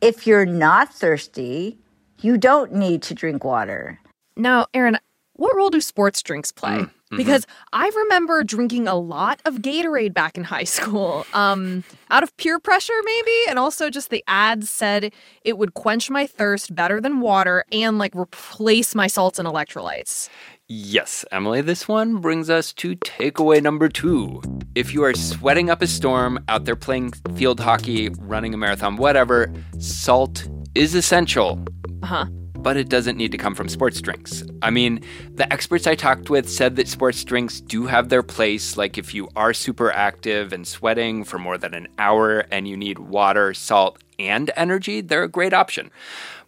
If 0.00 0.26
you're 0.28 0.46
not 0.46 0.94
thirsty, 0.94 1.78
you 2.20 2.38
don't 2.38 2.72
need 2.72 3.02
to 3.02 3.14
drink 3.14 3.44
water. 3.44 4.00
Now, 4.36 4.66
Aaron, 4.72 4.98
what 5.42 5.56
role 5.56 5.70
do 5.70 5.80
sports 5.80 6.22
drinks 6.22 6.52
play? 6.52 6.70
Mm, 6.70 6.84
mm-hmm. 6.84 7.16
Because 7.16 7.48
I 7.72 7.90
remember 7.96 8.44
drinking 8.44 8.86
a 8.86 8.94
lot 8.94 9.40
of 9.44 9.56
Gatorade 9.56 10.14
back 10.14 10.38
in 10.38 10.44
high 10.44 10.62
school, 10.78 11.26
um, 11.34 11.82
out 12.12 12.22
of 12.22 12.36
peer 12.36 12.60
pressure, 12.60 12.92
maybe, 13.04 13.36
and 13.48 13.58
also 13.58 13.90
just 13.90 14.10
the 14.10 14.22
ads 14.28 14.70
said 14.70 15.12
it 15.44 15.58
would 15.58 15.74
quench 15.74 16.10
my 16.10 16.28
thirst 16.28 16.76
better 16.76 17.00
than 17.00 17.18
water 17.18 17.64
and 17.72 17.98
like 17.98 18.14
replace 18.14 18.94
my 18.94 19.08
salts 19.08 19.40
and 19.40 19.48
electrolytes. 19.48 20.28
Yes, 20.68 21.24
Emily, 21.32 21.60
this 21.60 21.88
one 21.88 22.18
brings 22.18 22.48
us 22.48 22.72
to 22.74 22.94
takeaway 22.94 23.60
number 23.60 23.88
two. 23.88 24.40
If 24.76 24.94
you 24.94 25.02
are 25.02 25.12
sweating 25.12 25.70
up 25.70 25.82
a 25.82 25.88
storm 25.88 26.38
out 26.46 26.66
there 26.66 26.76
playing 26.76 27.14
field 27.34 27.58
hockey, 27.58 28.10
running 28.20 28.54
a 28.54 28.56
marathon, 28.56 28.94
whatever, 28.94 29.52
salt 29.80 30.48
is 30.76 30.94
essential. 30.94 31.58
Uh 32.04 32.06
huh 32.06 32.26
but 32.62 32.76
it 32.76 32.88
doesn't 32.88 33.16
need 33.16 33.32
to 33.32 33.38
come 33.38 33.54
from 33.54 33.68
sports 33.68 34.00
drinks. 34.00 34.44
I 34.62 34.70
mean, 34.70 35.02
the 35.34 35.50
experts 35.52 35.86
I 35.86 35.94
talked 35.94 36.30
with 36.30 36.48
said 36.48 36.76
that 36.76 36.88
sports 36.88 37.22
drinks 37.24 37.60
do 37.60 37.86
have 37.86 38.08
their 38.08 38.22
place, 38.22 38.76
like 38.76 38.96
if 38.96 39.14
you 39.14 39.28
are 39.34 39.52
super 39.52 39.90
active 39.90 40.52
and 40.52 40.66
sweating 40.66 41.24
for 41.24 41.38
more 41.38 41.58
than 41.58 41.74
an 41.74 41.88
hour 41.98 42.40
and 42.50 42.68
you 42.68 42.76
need 42.76 42.98
water, 42.98 43.52
salt, 43.52 44.02
and 44.18 44.50
energy, 44.56 45.00
they're 45.00 45.24
a 45.24 45.28
great 45.28 45.52
option. 45.52 45.90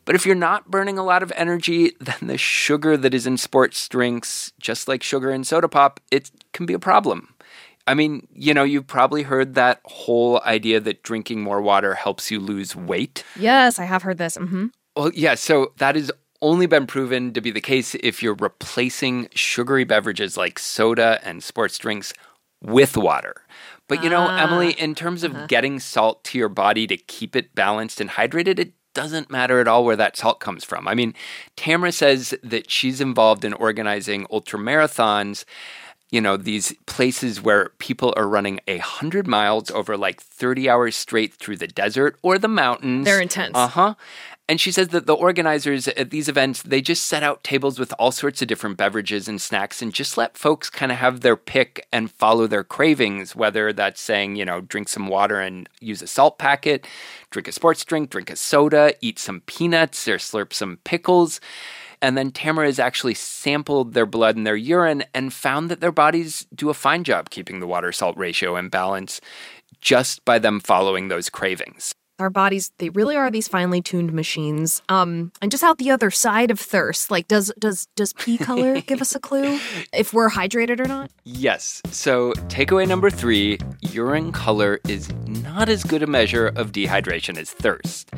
But 0.04 0.14
if 0.14 0.26
you're 0.26 0.34
not 0.34 0.70
burning 0.70 0.98
a 0.98 1.04
lot 1.04 1.22
of 1.22 1.32
energy, 1.34 1.92
then 2.00 2.28
the 2.28 2.38
sugar 2.38 2.96
that 2.96 3.14
is 3.14 3.26
in 3.26 3.36
sports 3.36 3.88
drinks, 3.88 4.52
just 4.60 4.86
like 4.86 5.02
sugar 5.02 5.30
in 5.30 5.44
soda 5.44 5.68
pop, 5.68 6.00
it 6.10 6.30
can 6.52 6.66
be 6.66 6.74
a 6.74 6.78
problem. 6.78 7.34
I 7.86 7.92
mean, 7.92 8.26
you 8.32 8.54
know, 8.54 8.64
you've 8.64 8.86
probably 8.86 9.24
heard 9.24 9.54
that 9.54 9.80
whole 9.84 10.40
idea 10.42 10.80
that 10.80 11.02
drinking 11.02 11.42
more 11.42 11.60
water 11.60 11.94
helps 11.94 12.30
you 12.30 12.40
lose 12.40 12.74
weight. 12.74 13.24
Yes, 13.36 13.78
I 13.78 13.84
have 13.84 14.02
heard 14.02 14.16
this. 14.16 14.38
Mm-hmm. 14.38 14.68
Well, 14.96 15.10
yeah, 15.14 15.34
so 15.34 15.72
that 15.78 15.96
has 15.96 16.10
only 16.40 16.66
been 16.66 16.86
proven 16.86 17.32
to 17.32 17.40
be 17.40 17.50
the 17.50 17.60
case 17.60 17.94
if 17.96 18.22
you're 18.22 18.34
replacing 18.34 19.28
sugary 19.34 19.84
beverages 19.84 20.36
like 20.36 20.58
soda 20.58 21.18
and 21.24 21.42
sports 21.42 21.78
drinks 21.78 22.12
with 22.60 22.96
water. 22.96 23.42
But 23.88 24.02
you 24.02 24.10
know, 24.10 24.26
Emily, 24.28 24.72
in 24.72 24.94
terms 24.94 25.24
of 25.24 25.48
getting 25.48 25.78
salt 25.78 26.24
to 26.24 26.38
your 26.38 26.48
body 26.48 26.86
to 26.86 26.96
keep 26.96 27.36
it 27.36 27.54
balanced 27.54 28.00
and 28.00 28.10
hydrated, 28.10 28.58
it 28.58 28.72
doesn't 28.94 29.30
matter 29.30 29.60
at 29.60 29.68
all 29.68 29.84
where 29.84 29.96
that 29.96 30.16
salt 30.16 30.40
comes 30.40 30.64
from. 30.64 30.88
I 30.88 30.94
mean, 30.94 31.14
Tamara 31.56 31.92
says 31.92 32.34
that 32.42 32.70
she's 32.70 33.00
involved 33.00 33.44
in 33.44 33.52
organizing 33.52 34.26
ultra 34.30 34.58
marathons, 34.58 35.44
you 36.10 36.20
know, 36.20 36.36
these 36.36 36.72
places 36.86 37.42
where 37.42 37.70
people 37.78 38.14
are 38.16 38.28
running 38.28 38.60
a 38.68 38.78
hundred 38.78 39.26
miles 39.26 39.70
over 39.72 39.96
like 39.96 40.22
30 40.22 40.70
hours 40.70 40.94
straight 40.94 41.34
through 41.34 41.56
the 41.56 41.66
desert 41.66 42.16
or 42.22 42.38
the 42.38 42.48
mountains. 42.48 43.04
They're 43.04 43.20
intense. 43.20 43.56
Uh-huh. 43.56 43.94
And 44.46 44.60
she 44.60 44.72
says 44.72 44.88
that 44.88 45.06
the 45.06 45.14
organizers 45.14 45.88
at 45.88 46.10
these 46.10 46.28
events, 46.28 46.62
they 46.62 46.82
just 46.82 47.04
set 47.04 47.22
out 47.22 47.42
tables 47.42 47.78
with 47.78 47.94
all 47.98 48.12
sorts 48.12 48.42
of 48.42 48.48
different 48.48 48.76
beverages 48.76 49.26
and 49.26 49.40
snacks 49.40 49.80
and 49.80 49.92
just 49.92 50.18
let 50.18 50.36
folks 50.36 50.68
kind 50.68 50.92
of 50.92 50.98
have 50.98 51.20
their 51.20 51.36
pick 51.36 51.86
and 51.90 52.10
follow 52.10 52.46
their 52.46 52.62
cravings, 52.62 53.34
whether 53.34 53.72
that's 53.72 54.02
saying, 54.02 54.36
you 54.36 54.44
know, 54.44 54.60
drink 54.60 54.90
some 54.90 55.08
water 55.08 55.40
and 55.40 55.66
use 55.80 56.02
a 56.02 56.06
salt 56.06 56.36
packet, 56.38 56.86
drink 57.30 57.48
a 57.48 57.52
sports 57.52 57.86
drink, 57.86 58.10
drink 58.10 58.28
a 58.28 58.36
soda, 58.36 58.92
eat 59.00 59.18
some 59.18 59.40
peanuts 59.46 60.06
or 60.06 60.18
slurp 60.18 60.52
some 60.52 60.76
pickles. 60.84 61.40
And 62.02 62.18
then 62.18 62.30
Tamara 62.30 62.66
has 62.66 62.78
actually 62.78 63.14
sampled 63.14 63.94
their 63.94 64.04
blood 64.04 64.36
and 64.36 64.46
their 64.46 64.56
urine 64.56 65.04
and 65.14 65.32
found 65.32 65.70
that 65.70 65.80
their 65.80 65.90
bodies 65.90 66.46
do 66.54 66.68
a 66.68 66.74
fine 66.74 67.02
job 67.02 67.30
keeping 67.30 67.60
the 67.60 67.66
water 67.66 67.92
salt 67.92 68.14
ratio 68.18 68.56
in 68.56 68.68
balance 68.68 69.22
just 69.80 70.22
by 70.26 70.38
them 70.38 70.60
following 70.60 71.08
those 71.08 71.30
cravings. 71.30 71.94
Our 72.18 72.30
bodies, 72.30 72.70
they 72.78 72.90
really 72.90 73.16
are 73.16 73.30
these 73.30 73.48
finely 73.48 73.82
tuned 73.82 74.12
machines. 74.12 74.82
Um, 74.88 75.32
and 75.42 75.50
just 75.50 75.64
out 75.64 75.78
the 75.78 75.90
other 75.90 76.10
side 76.10 76.50
of 76.50 76.60
thirst, 76.60 77.10
like 77.10 77.26
does 77.28 77.52
does 77.58 77.86
does 77.96 78.12
pee 78.12 78.38
color 78.50 78.80
give 78.80 79.00
us 79.00 79.14
a 79.14 79.20
clue 79.20 79.58
if 79.92 80.12
we're 80.12 80.30
hydrated 80.30 80.80
or 80.80 80.86
not? 80.86 81.10
Yes. 81.24 81.82
So, 81.90 82.32
takeaway 82.48 82.86
number 82.86 83.10
three 83.10 83.58
urine 83.90 84.32
color 84.32 84.80
is 84.88 85.12
not 85.26 85.68
as 85.68 85.84
good 85.84 86.02
a 86.02 86.06
measure 86.06 86.48
of 86.56 86.72
dehydration 86.72 87.38
as 87.38 87.50
thirst. 87.50 88.10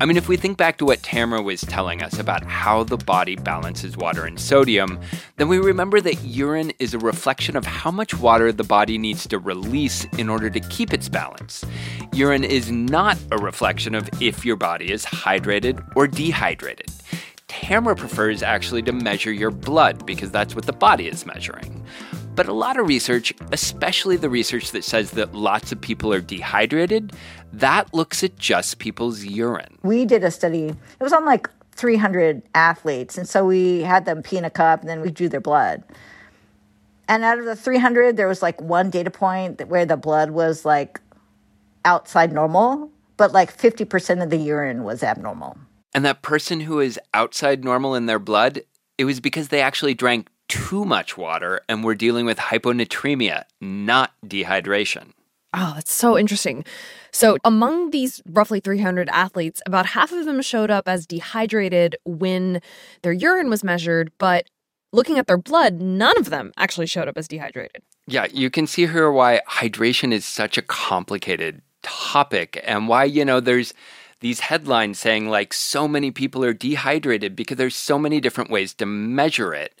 I 0.00 0.04
mean, 0.04 0.16
if 0.16 0.28
we 0.28 0.36
think 0.36 0.56
back 0.56 0.78
to 0.78 0.84
what 0.84 1.02
Tamara 1.02 1.42
was 1.42 1.60
telling 1.60 2.02
us 2.02 2.18
about 2.18 2.44
how 2.44 2.82
the 2.82 2.96
body 2.96 3.36
balances 3.36 3.96
water 3.96 4.24
and 4.24 4.40
sodium, 4.40 4.98
then 5.36 5.48
we 5.48 5.58
remember 5.58 6.00
that 6.00 6.24
urine 6.24 6.72
is 6.78 6.94
a 6.94 6.98
reflection 6.98 7.56
of 7.56 7.64
how 7.64 7.90
much 7.90 8.18
water 8.18 8.50
the 8.50 8.64
body 8.64 8.98
needs 8.98 9.26
to 9.28 9.38
release 9.38 10.04
in 10.18 10.28
order 10.28 10.50
to 10.50 10.60
keep 10.60 10.92
its 10.92 11.08
balance. 11.08 11.64
Urine 12.12 12.44
is 12.44 12.70
not 12.70 13.16
a 13.30 13.38
reflection 13.38 13.94
of 13.94 14.08
if 14.20 14.44
your 14.44 14.56
body 14.56 14.90
is 14.90 15.04
hydrated 15.04 15.84
or 15.94 16.08
dehydrated. 16.08 16.90
Tamara 17.46 17.94
prefers 17.94 18.42
actually 18.42 18.82
to 18.82 18.92
measure 18.92 19.32
your 19.32 19.50
blood 19.50 20.06
because 20.06 20.30
that's 20.30 20.54
what 20.54 20.64
the 20.64 20.72
body 20.72 21.06
is 21.06 21.26
measuring. 21.26 21.84
But 22.34 22.48
a 22.48 22.52
lot 22.52 22.78
of 22.78 22.88
research, 22.88 23.34
especially 23.52 24.16
the 24.16 24.30
research 24.30 24.70
that 24.70 24.84
says 24.84 25.10
that 25.12 25.34
lots 25.34 25.70
of 25.70 25.80
people 25.80 26.12
are 26.14 26.20
dehydrated, 26.20 27.12
that 27.52 27.92
looks 27.92 28.24
at 28.24 28.38
just 28.38 28.78
people's 28.78 29.24
urine. 29.24 29.78
We 29.82 30.06
did 30.06 30.24
a 30.24 30.30
study, 30.30 30.68
it 30.68 31.02
was 31.02 31.12
on 31.12 31.26
like 31.26 31.50
300 31.72 32.42
athletes. 32.54 33.18
And 33.18 33.28
so 33.28 33.44
we 33.44 33.82
had 33.82 34.06
them 34.06 34.22
pee 34.22 34.38
in 34.38 34.44
a 34.44 34.50
cup 34.50 34.80
and 34.80 34.88
then 34.88 35.02
we 35.02 35.10
drew 35.10 35.28
their 35.28 35.40
blood. 35.40 35.82
And 37.08 37.24
out 37.24 37.38
of 37.38 37.44
the 37.44 37.56
300, 37.56 38.16
there 38.16 38.28
was 38.28 38.40
like 38.40 38.60
one 38.60 38.88
data 38.88 39.10
point 39.10 39.66
where 39.68 39.84
the 39.84 39.98
blood 39.98 40.30
was 40.30 40.64
like 40.64 41.00
outside 41.84 42.32
normal, 42.32 42.90
but 43.18 43.32
like 43.32 43.54
50% 43.54 44.22
of 44.22 44.30
the 44.30 44.38
urine 44.38 44.84
was 44.84 45.02
abnormal. 45.02 45.58
And 45.92 46.04
that 46.06 46.22
person 46.22 46.60
who 46.60 46.80
is 46.80 46.98
outside 47.12 47.64
normal 47.64 47.94
in 47.94 48.06
their 48.06 48.18
blood, 48.18 48.62
it 48.96 49.04
was 49.04 49.20
because 49.20 49.48
they 49.48 49.60
actually 49.60 49.92
drank 49.92 50.28
too 50.48 50.84
much 50.84 51.16
water 51.16 51.60
and 51.68 51.84
we're 51.84 51.94
dealing 51.94 52.26
with 52.26 52.38
hyponatremia, 52.38 53.44
not 53.60 54.12
dehydration. 54.26 55.12
Oh, 55.54 55.72
that's 55.74 55.92
so 55.92 56.18
interesting. 56.18 56.64
So, 57.10 57.36
among 57.44 57.90
these 57.90 58.22
roughly 58.26 58.58
300 58.58 59.10
athletes, 59.10 59.60
about 59.66 59.86
half 59.86 60.10
of 60.10 60.24
them 60.24 60.40
showed 60.40 60.70
up 60.70 60.88
as 60.88 61.06
dehydrated 61.06 61.96
when 62.04 62.62
their 63.02 63.12
urine 63.12 63.50
was 63.50 63.62
measured, 63.62 64.12
but 64.16 64.46
looking 64.92 65.18
at 65.18 65.26
their 65.26 65.36
blood, 65.36 65.80
none 65.80 66.18
of 66.18 66.30
them 66.30 66.52
actually 66.56 66.86
showed 66.86 67.08
up 67.08 67.18
as 67.18 67.28
dehydrated. 67.28 67.82
Yeah, 68.06 68.26
you 68.32 68.48
can 68.48 68.66
see 68.66 68.86
here 68.86 69.12
why 69.12 69.42
hydration 69.48 70.12
is 70.12 70.24
such 70.24 70.56
a 70.56 70.62
complicated 70.62 71.60
topic 71.82 72.62
and 72.64 72.88
why, 72.88 73.04
you 73.04 73.24
know, 73.24 73.40
there's 73.40 73.74
these 74.20 74.40
headlines 74.40 74.98
saying 74.98 75.28
like 75.28 75.52
so 75.52 75.86
many 75.86 76.10
people 76.10 76.44
are 76.44 76.52
dehydrated 76.52 77.36
because 77.36 77.56
there's 77.56 77.76
so 77.76 77.98
many 77.98 78.20
different 78.20 78.50
ways 78.50 78.72
to 78.74 78.86
measure 78.86 79.52
it. 79.52 79.78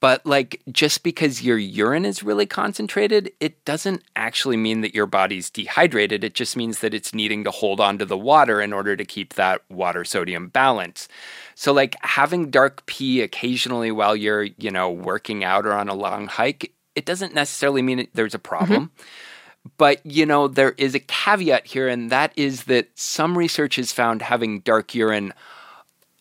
But 0.00 0.24
like 0.24 0.62
just 0.72 1.02
because 1.02 1.42
your 1.42 1.58
urine 1.58 2.06
is 2.06 2.22
really 2.22 2.46
concentrated, 2.46 3.30
it 3.38 3.62
doesn't 3.66 4.02
actually 4.16 4.56
mean 4.56 4.80
that 4.80 4.94
your 4.94 5.06
body's 5.06 5.50
dehydrated. 5.50 6.24
It 6.24 6.34
just 6.34 6.56
means 6.56 6.78
that 6.78 6.94
it's 6.94 7.14
needing 7.14 7.44
to 7.44 7.50
hold 7.50 7.80
on 7.80 7.98
to 7.98 8.06
the 8.06 8.16
water 8.16 8.62
in 8.62 8.72
order 8.72 8.96
to 8.96 9.04
keep 9.04 9.34
that 9.34 9.60
water 9.68 10.04
sodium 10.04 10.48
balance. 10.48 11.06
So 11.54 11.72
like 11.74 11.96
having 12.00 12.50
dark 12.50 12.86
pee 12.86 13.20
occasionally 13.20 13.92
while 13.92 14.16
you're, 14.16 14.44
you 14.44 14.70
know, 14.70 14.90
working 14.90 15.44
out 15.44 15.66
or 15.66 15.74
on 15.74 15.90
a 15.90 15.94
long 15.94 16.28
hike, 16.28 16.72
it 16.94 17.04
doesn't 17.04 17.34
necessarily 17.34 17.82
mean 17.82 18.08
there's 18.14 18.34
a 18.34 18.38
problem. 18.38 18.86
Mm-hmm. 18.86 19.70
But, 19.76 20.04
you 20.06 20.24
know, 20.24 20.48
there 20.48 20.72
is 20.78 20.94
a 20.94 21.00
caveat 21.00 21.66
here, 21.66 21.86
and 21.86 22.08
that 22.08 22.32
is 22.34 22.64
that 22.64 22.88
some 22.94 23.36
research 23.36 23.76
has 23.76 23.92
found 23.92 24.22
having 24.22 24.60
dark 24.60 24.94
urine 24.94 25.34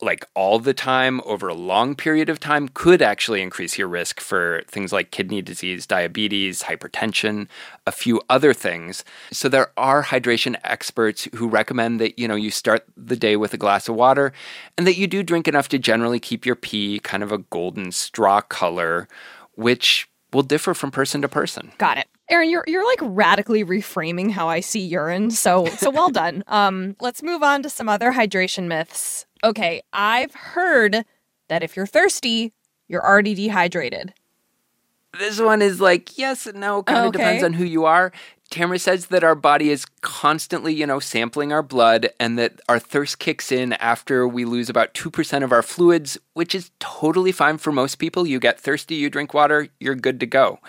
like 0.01 0.25
all 0.33 0.59
the 0.59 0.73
time 0.73 1.19
over 1.25 1.47
a 1.47 1.53
long 1.53 1.95
period 1.95 2.29
of 2.29 2.39
time 2.39 2.69
could 2.69 3.01
actually 3.01 3.41
increase 3.41 3.77
your 3.77 3.87
risk 3.87 4.21
for 4.21 4.63
things 4.67 4.93
like 4.93 5.11
kidney 5.11 5.41
disease, 5.41 5.85
diabetes, 5.85 6.63
hypertension, 6.63 7.47
a 7.85 7.91
few 7.91 8.21
other 8.29 8.53
things. 8.53 9.03
So 9.31 9.49
there 9.49 9.71
are 9.75 10.03
hydration 10.03 10.55
experts 10.63 11.27
who 11.35 11.47
recommend 11.47 11.99
that, 11.99 12.17
you 12.17 12.27
know, 12.27 12.35
you 12.35 12.51
start 12.51 12.85
the 12.95 13.17
day 13.17 13.35
with 13.35 13.53
a 13.53 13.57
glass 13.57 13.89
of 13.89 13.95
water 13.95 14.31
and 14.77 14.87
that 14.87 14.97
you 14.97 15.07
do 15.07 15.21
drink 15.21 15.47
enough 15.47 15.67
to 15.69 15.79
generally 15.79 16.19
keep 16.19 16.45
your 16.45 16.55
pee 16.55 16.99
kind 16.99 17.23
of 17.23 17.31
a 17.31 17.39
golden 17.39 17.91
straw 17.91 18.41
color, 18.41 19.07
which 19.55 20.09
will 20.33 20.43
differ 20.43 20.73
from 20.73 20.91
person 20.91 21.21
to 21.21 21.27
person. 21.27 21.71
Got 21.77 21.97
it. 21.97 22.07
Aaron, 22.29 22.49
you're 22.49 22.63
you're 22.67 22.85
like 22.85 22.99
radically 23.01 23.65
reframing 23.65 24.29
how 24.31 24.47
I 24.47 24.59
see 24.59 24.79
urine. 24.81 25.31
So 25.31 25.65
so 25.65 25.89
well 25.89 26.09
done. 26.09 26.43
Um, 26.47 26.95
let's 26.99 27.23
move 27.23 27.41
on 27.43 27.63
to 27.63 27.69
some 27.69 27.89
other 27.89 28.11
hydration 28.13 28.67
myths. 28.67 29.25
Okay, 29.43 29.81
I've 29.93 30.33
heard 30.33 31.05
that 31.47 31.63
if 31.63 31.75
you're 31.75 31.87
thirsty, 31.87 32.53
you're 32.87 33.05
already 33.05 33.33
dehydrated. 33.33 34.13
This 35.17 35.39
one 35.39 35.61
is 35.63 35.81
like 35.81 36.17
yes 36.17 36.45
and 36.45 36.59
no, 36.59 36.83
kind 36.83 36.99
of 36.99 37.05
Okay. 37.07 37.17
depends 37.17 37.43
on 37.43 37.53
who 37.53 37.63
you 37.63 37.85
are. 37.85 38.11
Tamara 38.49 38.79
says 38.79 39.07
that 39.07 39.23
our 39.23 39.35
body 39.35 39.69
is 39.69 39.85
constantly, 40.01 40.73
you 40.73 40.87
know, 40.87 40.99
sampling 40.99 41.53
our 41.53 41.61
blood 41.61 42.09
and 42.19 42.37
that 42.39 42.59
our 42.67 42.79
thirst 42.79 43.19
kicks 43.19 43.51
in 43.51 43.73
after 43.73 44.27
we 44.27 44.43
lose 44.43 44.69
about 44.69 44.93
2% 44.95 45.43
of 45.43 45.51
our 45.51 45.61
fluids, 45.61 46.17
which 46.33 46.55
is 46.55 46.71
totally 46.79 47.31
fine 47.31 47.59
for 47.59 47.71
most 47.71 47.95
people. 47.95 48.25
You 48.25 48.39
get 48.39 48.59
thirsty, 48.59 48.95
you 48.95 49.09
drink 49.09 49.33
water, 49.33 49.67
you're 49.79 49.95
good 49.95 50.19
to 50.21 50.25
go. 50.25 50.59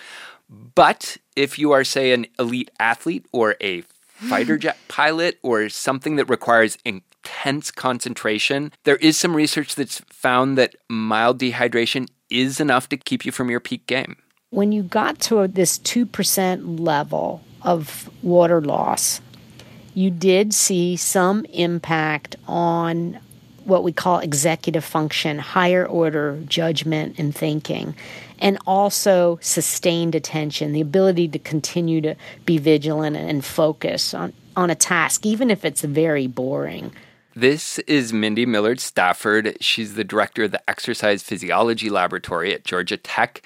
But 0.75 1.17
if 1.35 1.57
you 1.57 1.71
are, 1.71 1.83
say, 1.83 2.11
an 2.11 2.27
elite 2.37 2.69
athlete 2.79 3.25
or 3.31 3.55
a 3.61 3.81
fighter 4.13 4.57
jet 4.57 4.77
pilot 4.87 5.39
or 5.41 5.67
something 5.69 6.17
that 6.17 6.29
requires 6.29 6.77
intense 6.85 7.71
concentration, 7.71 8.73
there 8.83 8.97
is 8.97 9.17
some 9.17 9.35
research 9.35 9.73
that's 9.73 10.01
found 10.09 10.55
that 10.57 10.75
mild 10.87 11.39
dehydration 11.39 12.07
is 12.29 12.59
enough 12.59 12.87
to 12.89 12.97
keep 12.97 13.25
you 13.25 13.31
from 13.31 13.49
your 13.49 13.59
peak 13.59 13.87
game. 13.87 14.17
When 14.51 14.71
you 14.71 14.83
got 14.83 15.19
to 15.21 15.47
this 15.47 15.79
2% 15.79 16.79
level 16.79 17.41
of 17.63 18.09
water 18.23 18.61
loss, 18.61 19.21
you 19.93 20.09
did 20.09 20.53
see 20.53 20.95
some 20.95 21.45
impact 21.45 22.35
on 22.47 23.19
what 23.65 23.83
we 23.83 23.91
call 23.91 24.19
executive 24.19 24.83
function, 24.83 25.37
higher 25.37 25.85
order 25.85 26.41
judgment 26.47 27.19
and 27.19 27.35
thinking, 27.35 27.95
and 28.39 28.57
also 28.65 29.37
sustained 29.41 30.15
attention, 30.15 30.73
the 30.73 30.81
ability 30.81 31.27
to 31.27 31.39
continue 31.39 32.01
to 32.01 32.15
be 32.45 32.57
vigilant 32.57 33.15
and 33.15 33.45
focus 33.45 34.13
on, 34.13 34.33
on 34.55 34.69
a 34.69 34.75
task, 34.75 35.25
even 35.25 35.51
if 35.51 35.63
it's 35.63 35.81
very 35.81 36.27
boring. 36.27 36.91
This 37.33 37.79
is 37.79 38.11
Mindy 38.11 38.45
Millard 38.45 38.81
Stafford. 38.81 39.55
She's 39.61 39.93
the 39.93 40.03
director 40.03 40.43
of 40.43 40.51
the 40.51 40.69
Exercise 40.69 41.23
Physiology 41.23 41.89
Laboratory 41.89 42.53
at 42.53 42.65
Georgia 42.65 42.97
Tech. 42.97 43.41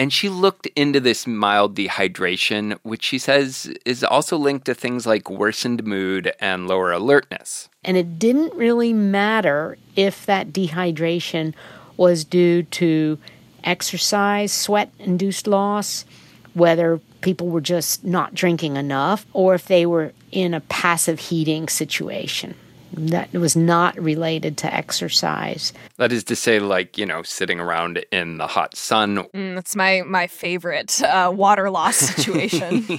And 0.00 0.10
she 0.10 0.30
looked 0.30 0.64
into 0.68 0.98
this 0.98 1.26
mild 1.26 1.74
dehydration, 1.74 2.78
which 2.84 3.04
she 3.04 3.18
says 3.18 3.70
is 3.84 4.02
also 4.02 4.38
linked 4.38 4.64
to 4.64 4.74
things 4.74 5.06
like 5.06 5.28
worsened 5.28 5.84
mood 5.84 6.32
and 6.40 6.66
lower 6.66 6.90
alertness. 6.90 7.68
And 7.84 7.98
it 7.98 8.18
didn't 8.18 8.54
really 8.54 8.94
matter 8.94 9.76
if 9.96 10.24
that 10.24 10.54
dehydration 10.54 11.52
was 11.98 12.24
due 12.24 12.62
to 12.62 13.18
exercise, 13.62 14.52
sweat 14.52 14.90
induced 14.98 15.46
loss, 15.46 16.06
whether 16.54 16.98
people 17.20 17.48
were 17.48 17.60
just 17.60 18.02
not 18.02 18.34
drinking 18.34 18.76
enough, 18.76 19.26
or 19.34 19.54
if 19.54 19.66
they 19.66 19.84
were 19.84 20.14
in 20.32 20.54
a 20.54 20.62
passive 20.62 21.20
heating 21.20 21.68
situation 21.68 22.54
that 22.92 23.32
was 23.32 23.56
not 23.56 23.98
related 24.00 24.56
to 24.58 24.74
exercise. 24.74 25.72
That 25.96 26.12
is 26.12 26.24
to 26.24 26.36
say, 26.36 26.58
like, 26.60 26.98
you 26.98 27.06
know, 27.06 27.22
sitting 27.22 27.60
around 27.60 28.04
in 28.10 28.38
the 28.38 28.46
hot 28.46 28.76
sun. 28.76 29.18
Mm, 29.34 29.54
that's 29.54 29.76
my, 29.76 30.02
my 30.02 30.26
favorite 30.26 31.02
uh, 31.02 31.32
water 31.34 31.70
loss 31.70 31.96
situation. 31.96 32.98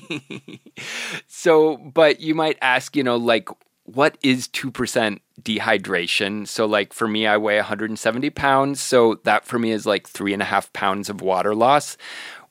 so, 1.28 1.78
but 1.78 2.20
you 2.20 2.36
might 2.36 2.58
ask, 2.62 2.96
you 2.96 3.04
know, 3.04 3.18
like, 3.18 3.50
what 3.84 4.18
is 4.24 4.48
2% 4.50 5.20
dehydration? 5.42 6.48
So, 6.48 6.66
like, 6.66 6.94
for 6.94 7.08
me, 7.08 7.28
I 7.28 7.38
weigh 7.38 7.58
170 7.58 8.30
pounds. 8.30 8.80
So, 8.80 9.16
that 9.24 9.46
for 9.46 9.60
me 9.60 9.72
is 9.72 9.86
like 9.86 10.08
three 10.08 10.34
and 10.34 10.42
a 10.42 10.46
half 10.46 10.72
pounds 10.74 11.10
of 11.10 11.22
water 11.22 11.56
loss, 11.56 11.98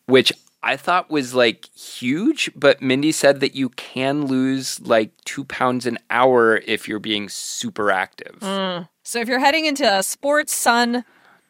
which 0.06 0.32
I 0.62 0.76
thought 0.76 1.10
was 1.10 1.34
like 1.34 1.66
huge, 1.74 2.50
but 2.54 2.82
Mindy 2.82 3.12
said 3.12 3.40
that 3.40 3.54
you 3.54 3.70
can 3.70 4.26
lose 4.26 4.78
like 4.80 5.12
two 5.24 5.44
pounds 5.44 5.86
an 5.86 5.98
hour 6.10 6.56
if 6.66 6.86
you're 6.86 6.98
being 6.98 7.28
super 7.28 7.90
active. 7.90 8.38
Mm. 8.40 8.88
So 9.02 9.20
if 9.20 9.28
you're 9.28 9.40
heading 9.40 9.64
into 9.64 9.90
a 9.90 10.02
sports 10.02 10.54
sun, 10.54 11.04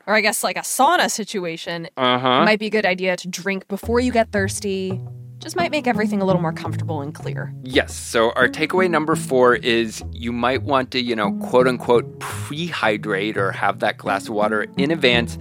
or 0.06 0.14
I 0.14 0.20
guess 0.20 0.44
like 0.44 0.56
a 0.56 0.60
sauna 0.60 1.10
situation, 1.10 1.88
uh-huh. 1.96 2.28
it 2.42 2.44
might 2.44 2.58
be 2.60 2.66
a 2.66 2.70
good 2.70 2.86
idea 2.86 3.16
to 3.16 3.28
drink 3.28 3.66
before 3.68 4.00
you 4.00 4.12
get 4.12 4.30
thirsty. 4.30 5.00
Just 5.38 5.56
might 5.56 5.70
make 5.70 5.86
everything 5.86 6.20
a 6.20 6.24
little 6.26 6.42
more 6.42 6.52
comfortable 6.52 7.00
and 7.00 7.14
clear. 7.14 7.52
Yes. 7.62 7.94
So 7.94 8.30
our 8.32 8.46
takeaway 8.46 8.90
number 8.90 9.16
four 9.16 9.54
is 9.56 10.04
you 10.12 10.32
might 10.32 10.62
want 10.62 10.90
to, 10.90 11.00
you 11.00 11.16
know, 11.16 11.32
quote 11.38 11.66
unquote, 11.66 12.20
pre-hydrate 12.20 13.38
or 13.38 13.50
have 13.50 13.80
that 13.80 13.96
glass 13.96 14.28
of 14.28 14.34
water 14.34 14.66
in 14.76 14.90
advance 14.90 15.38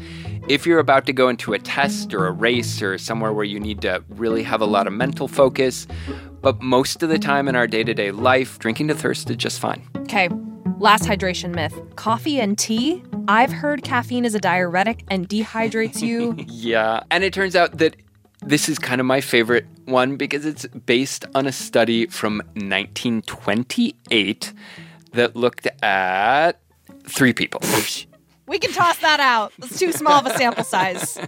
if 0.49 0.65
you're 0.65 0.79
about 0.79 1.05
to 1.05 1.13
go 1.13 1.29
into 1.29 1.53
a 1.53 1.59
test 1.59 2.13
or 2.13 2.25
a 2.25 2.31
race 2.31 2.81
or 2.81 2.97
somewhere 2.97 3.31
where 3.31 3.45
you 3.45 3.59
need 3.59 3.81
to 3.81 4.03
really 4.09 4.41
have 4.43 4.61
a 4.61 4.65
lot 4.65 4.87
of 4.87 4.93
mental 4.93 5.27
focus, 5.27 5.87
but 6.41 6.59
most 6.59 7.03
of 7.03 7.09
the 7.09 7.19
time 7.19 7.47
in 7.47 7.55
our 7.55 7.67
day 7.67 7.83
to 7.83 7.93
day 7.93 8.11
life, 8.11 8.57
drinking 8.57 8.87
to 8.87 8.95
thirst 8.95 9.29
is 9.29 9.37
just 9.37 9.59
fine. 9.59 9.87
Okay, 9.97 10.27
last 10.79 11.03
hydration 11.03 11.53
myth 11.53 11.79
coffee 11.95 12.41
and 12.41 12.57
tea. 12.57 13.03
I've 13.27 13.51
heard 13.51 13.83
caffeine 13.83 14.25
is 14.25 14.33
a 14.33 14.39
diuretic 14.39 15.03
and 15.09 15.29
dehydrates 15.29 16.01
you. 16.01 16.35
yeah, 16.47 17.03
and 17.11 17.23
it 17.23 17.31
turns 17.31 17.55
out 17.55 17.77
that 17.77 17.95
this 18.41 18.67
is 18.67 18.79
kind 18.79 18.99
of 18.99 19.05
my 19.05 19.21
favorite 19.21 19.67
one 19.85 20.15
because 20.15 20.45
it's 20.45 20.65
based 20.65 21.25
on 21.35 21.45
a 21.45 21.51
study 21.51 22.07
from 22.07 22.37
1928 22.55 24.53
that 25.11 25.35
looked 25.35 25.67
at 25.83 26.59
three 27.03 27.33
people. 27.33 27.61
We 28.49 28.57
can 28.57 28.71
toss 28.71 28.97
that 28.97 29.19
out. 29.19 29.53
It's 29.59 29.77
too 29.77 29.91
small 29.91 30.19
of 30.19 30.25
a 30.25 30.35
sample 30.35 30.63
size. 30.63 31.19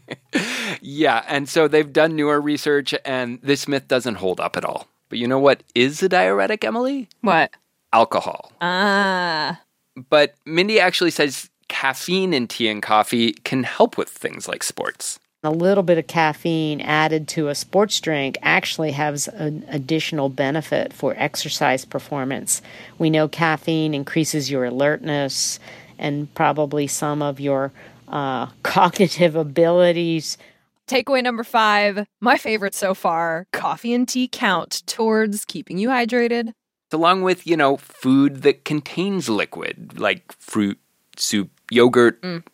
yeah, 0.80 1.22
and 1.28 1.46
so 1.50 1.68
they've 1.68 1.92
done 1.92 2.16
newer 2.16 2.40
research, 2.40 2.94
and 3.04 3.38
this 3.42 3.68
myth 3.68 3.86
doesn't 3.88 4.14
hold 4.14 4.40
up 4.40 4.56
at 4.56 4.64
all. 4.64 4.88
But 5.10 5.18
you 5.18 5.28
know 5.28 5.38
what 5.38 5.62
is 5.74 6.02
a 6.02 6.08
diuretic, 6.08 6.64
Emily? 6.64 7.10
What? 7.20 7.50
Alcohol. 7.92 8.52
Ah. 8.62 9.60
But 10.08 10.34
Mindy 10.46 10.80
actually 10.80 11.10
says 11.10 11.50
caffeine 11.68 12.32
in 12.32 12.48
tea 12.48 12.68
and 12.68 12.82
coffee 12.82 13.32
can 13.32 13.62
help 13.62 13.98
with 13.98 14.08
things 14.08 14.48
like 14.48 14.62
sports. 14.62 15.20
A 15.42 15.50
little 15.50 15.82
bit 15.82 15.98
of 15.98 16.06
caffeine 16.06 16.80
added 16.80 17.28
to 17.28 17.48
a 17.48 17.54
sports 17.54 18.00
drink 18.00 18.38
actually 18.42 18.92
has 18.92 19.28
an 19.28 19.64
additional 19.68 20.30
benefit 20.30 20.92
for 20.92 21.14
exercise 21.18 21.84
performance. 21.84 22.62
We 22.98 23.10
know 23.10 23.28
caffeine 23.28 23.94
increases 23.94 24.50
your 24.50 24.64
alertness 24.64 25.60
and 25.98 26.32
probably 26.34 26.86
some 26.86 27.22
of 27.22 27.40
your 27.40 27.72
uh, 28.08 28.46
cognitive 28.62 29.36
abilities. 29.36 30.38
Takeaway 30.86 31.22
number 31.22 31.42
five, 31.42 32.06
my 32.20 32.36
favorite 32.36 32.74
so 32.74 32.94
far 32.94 33.46
coffee 33.52 33.92
and 33.92 34.08
tea 34.08 34.28
count 34.28 34.82
towards 34.86 35.44
keeping 35.44 35.78
you 35.78 35.88
hydrated. 35.88 36.52
Along 36.92 37.22
with, 37.22 37.46
you 37.46 37.56
know, 37.56 37.76
food 37.76 38.42
that 38.42 38.64
contains 38.64 39.28
liquid, 39.28 39.98
like 39.98 40.32
fruit, 40.38 40.78
soup, 41.16 41.50
yogurt, 41.70 42.22
mm. 42.22 42.44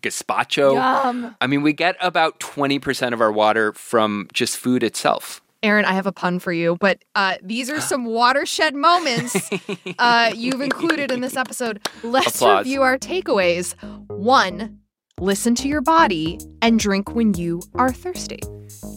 gazpacho. 0.00 0.74
Yum. 0.74 1.34
I 1.40 1.46
mean, 1.46 1.62
we 1.62 1.72
get 1.72 1.96
about 2.00 2.38
20% 2.40 3.14
of 3.14 3.22
our 3.22 3.32
water 3.32 3.72
from 3.72 4.28
just 4.34 4.58
food 4.58 4.82
itself. 4.82 5.40
Aaron, 5.62 5.84
I 5.84 5.92
have 5.92 6.06
a 6.06 6.12
pun 6.12 6.38
for 6.38 6.52
you, 6.52 6.76
but 6.80 7.02
uh, 7.14 7.36
these 7.42 7.68
are 7.68 7.80
some 7.80 8.04
watershed 8.04 8.74
moments 8.74 9.50
uh, 9.98 10.32
you've 10.34 10.60
included 10.60 11.10
in 11.10 11.20
this 11.20 11.36
episode. 11.36 11.80
Let's 12.02 12.36
Applause. 12.36 12.64
review 12.64 12.82
our 12.82 12.98
takeaways. 12.98 13.74
One, 14.08 14.78
listen 15.18 15.54
to 15.56 15.68
your 15.68 15.82
body 15.82 16.38
and 16.62 16.78
drink 16.78 17.14
when 17.14 17.34
you 17.34 17.62
are 17.74 17.92
thirsty. 17.92 18.40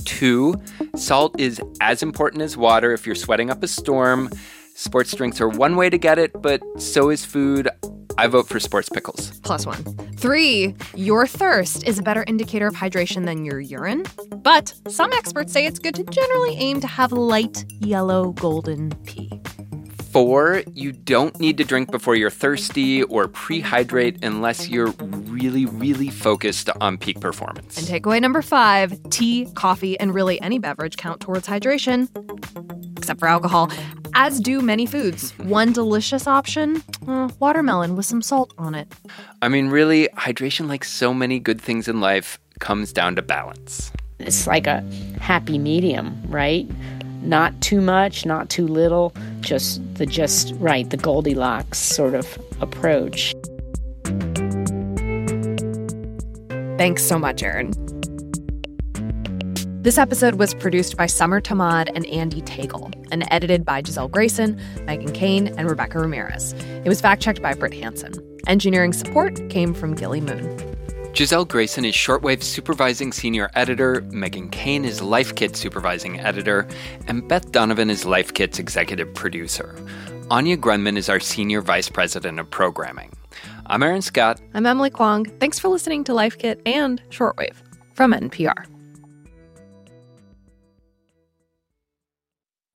Two, 0.06 0.56
salt 0.96 1.40
is 1.40 1.62
as 1.82 2.02
important 2.02 2.42
as 2.44 2.56
water 2.56 2.94
if 2.94 3.06
you're 3.06 3.16
sweating 3.16 3.50
up 3.50 3.62
a 3.64 3.68
storm. 3.68 4.30
Sports 4.76 5.14
drinks 5.16 5.40
are 5.42 5.50
one 5.50 5.76
way 5.76 5.90
to 5.90 5.98
get 5.98 6.18
it, 6.18 6.32
but 6.42 6.62
so 6.78 7.10
is 7.10 7.26
food. 7.26 7.70
I 8.18 8.28
vote 8.28 8.48
for 8.48 8.60
sports 8.60 8.90
pickles. 8.90 9.40
Plus 9.42 9.66
one. 9.66 9.84
Three, 10.18 10.76
your 10.96 11.28
thirst 11.28 11.88
is 11.88 12.00
a 12.00 12.04
better 12.04 12.24
indicator 12.28 12.68
of 12.68 12.76
hydration 12.76 13.26
than 13.26 13.46
your 13.46 13.60
urine. 13.60 14.06
But 14.38 14.74
some 14.88 15.12
experts 15.14 15.52
say 15.52 15.66
it's 15.66 15.80
good 15.80 15.96
to 15.96 16.04
generally 16.04 16.56
aim 16.56 16.82
to 16.82 16.88
have 16.88 17.12
light 17.12 17.66
yellow 17.80 18.32
golden 18.34 18.92
pee. 19.06 19.42
Four, 20.12 20.62
you 20.74 20.92
don't 20.92 21.40
need 21.40 21.58
to 21.58 21.64
drink 21.64 21.90
before 21.90 22.16
you're 22.16 22.30
thirsty 22.30 23.02
or 23.02 23.28
prehydrate 23.28 24.24
unless 24.24 24.70
you're 24.70 24.92
really, 25.02 25.66
really 25.66 26.10
focused 26.10 26.70
on 26.80 27.00
peak 27.00 27.20
performance. 27.20 27.80
And 27.80 27.88
takeaway 27.88 28.22
number 28.22 28.44
five 28.44 28.94
tea, 29.10 29.48
coffee, 29.56 30.00
and 30.00 30.14
really 30.14 30.40
any 30.42 30.60
beverage 30.60 30.98
count 30.98 31.20
towards 31.20 31.48
hydration, 31.48 32.10
except 33.04 33.20
for 33.20 33.28
alcohol, 33.28 33.70
as 34.14 34.40
do 34.40 34.62
many 34.62 34.86
foods. 34.86 35.38
One 35.40 35.74
delicious 35.74 36.26
option 36.26 36.82
uh, 37.06 37.28
watermelon 37.40 37.98
with 37.98 38.06
some 38.06 38.22
salt 38.22 38.54
on 38.58 38.76
it. 38.76 38.88
I 39.42 39.50
mean, 39.50 39.68
really, 39.68 40.08
hydration, 40.16 40.70
like 40.70 40.86
so 40.86 41.14
many 41.14 41.38
good 41.38 41.60
things 41.60 41.90
in 41.90 42.00
life, 42.00 42.40
comes 42.60 42.94
down 42.94 43.18
to 43.18 43.22
balance. 43.22 43.92
It's 44.20 44.48
like 44.48 44.68
a 44.68 44.80
happy 45.20 45.58
medium, 45.58 46.18
right? 46.28 46.66
Not 47.22 47.60
too 47.62 47.82
much, 47.82 48.26
not 48.26 48.50
too 48.50 48.68
little, 48.68 49.14
just 49.42 49.82
the 49.96 50.06
just 50.06 50.54
right, 50.60 50.90
the 50.90 50.98
Goldilocks 50.98 51.80
sort 51.80 52.14
of 52.14 52.38
approach. 52.62 53.34
Thanks 56.78 57.04
so 57.04 57.20
much, 57.20 57.44
Aaron. 57.44 57.74
This 59.84 59.98
episode 59.98 60.36
was 60.36 60.54
produced 60.54 60.96
by 60.96 61.08
Summer 61.08 61.42
Thomad 61.42 61.92
and 61.94 62.06
Andy 62.06 62.40
Tagle 62.40 62.90
and 63.12 63.28
edited 63.30 63.66
by 63.66 63.84
Giselle 63.84 64.08
Grayson, 64.08 64.58
Megan 64.86 65.12
Kane, 65.12 65.48
and 65.58 65.70
Rebecca 65.70 66.00
Ramirez. 66.00 66.54
It 66.54 66.88
was 66.88 67.02
fact 67.02 67.22
checked 67.22 67.42
by 67.42 67.54
Britt 67.54 67.74
Hanson. 67.74 68.14
Engineering 68.48 68.94
support 68.94 69.50
came 69.50 69.74
from 69.74 69.94
Gilly 69.94 70.22
Moon. 70.22 70.58
Giselle 71.14 71.44
Grayson 71.44 71.84
is 71.84 71.94
Shortwave 71.94 72.44
Supervising 72.44 73.12
Senior 73.12 73.52
Editor, 73.56 74.00
Megan 74.10 74.48
Kane 74.52 74.86
is 74.86 75.02
Life 75.02 75.36
Kit 75.36 75.58
Supervising 75.58 76.18
Editor, 76.18 76.66
and 77.10 77.28
Beth 77.28 77.52
Donovan 77.52 77.90
is 77.90 78.06
Life 78.06 78.34
Kit's 78.34 78.60
Executive 78.60 79.14
Producer. 79.14 79.76
Anya 80.32 80.56
Grundmann 80.56 80.96
is 80.96 81.10
our 81.10 81.20
Senior 81.20 81.60
Vice 81.60 81.90
President 81.90 82.40
of 82.40 82.50
Programming. 82.50 83.12
I'm 83.66 83.84
Aaron 83.84 84.02
Scott. 84.02 84.40
I'm 84.54 84.66
Emily 84.66 84.92
Kwong. 84.92 85.26
Thanks 85.42 85.60
for 85.60 85.68
listening 85.68 86.06
to 86.06 86.14
Life 86.14 86.38
Kit 86.38 86.62
and 86.66 87.02
Shortwave 87.10 87.56
from 87.96 88.14
NPR. 88.14 88.73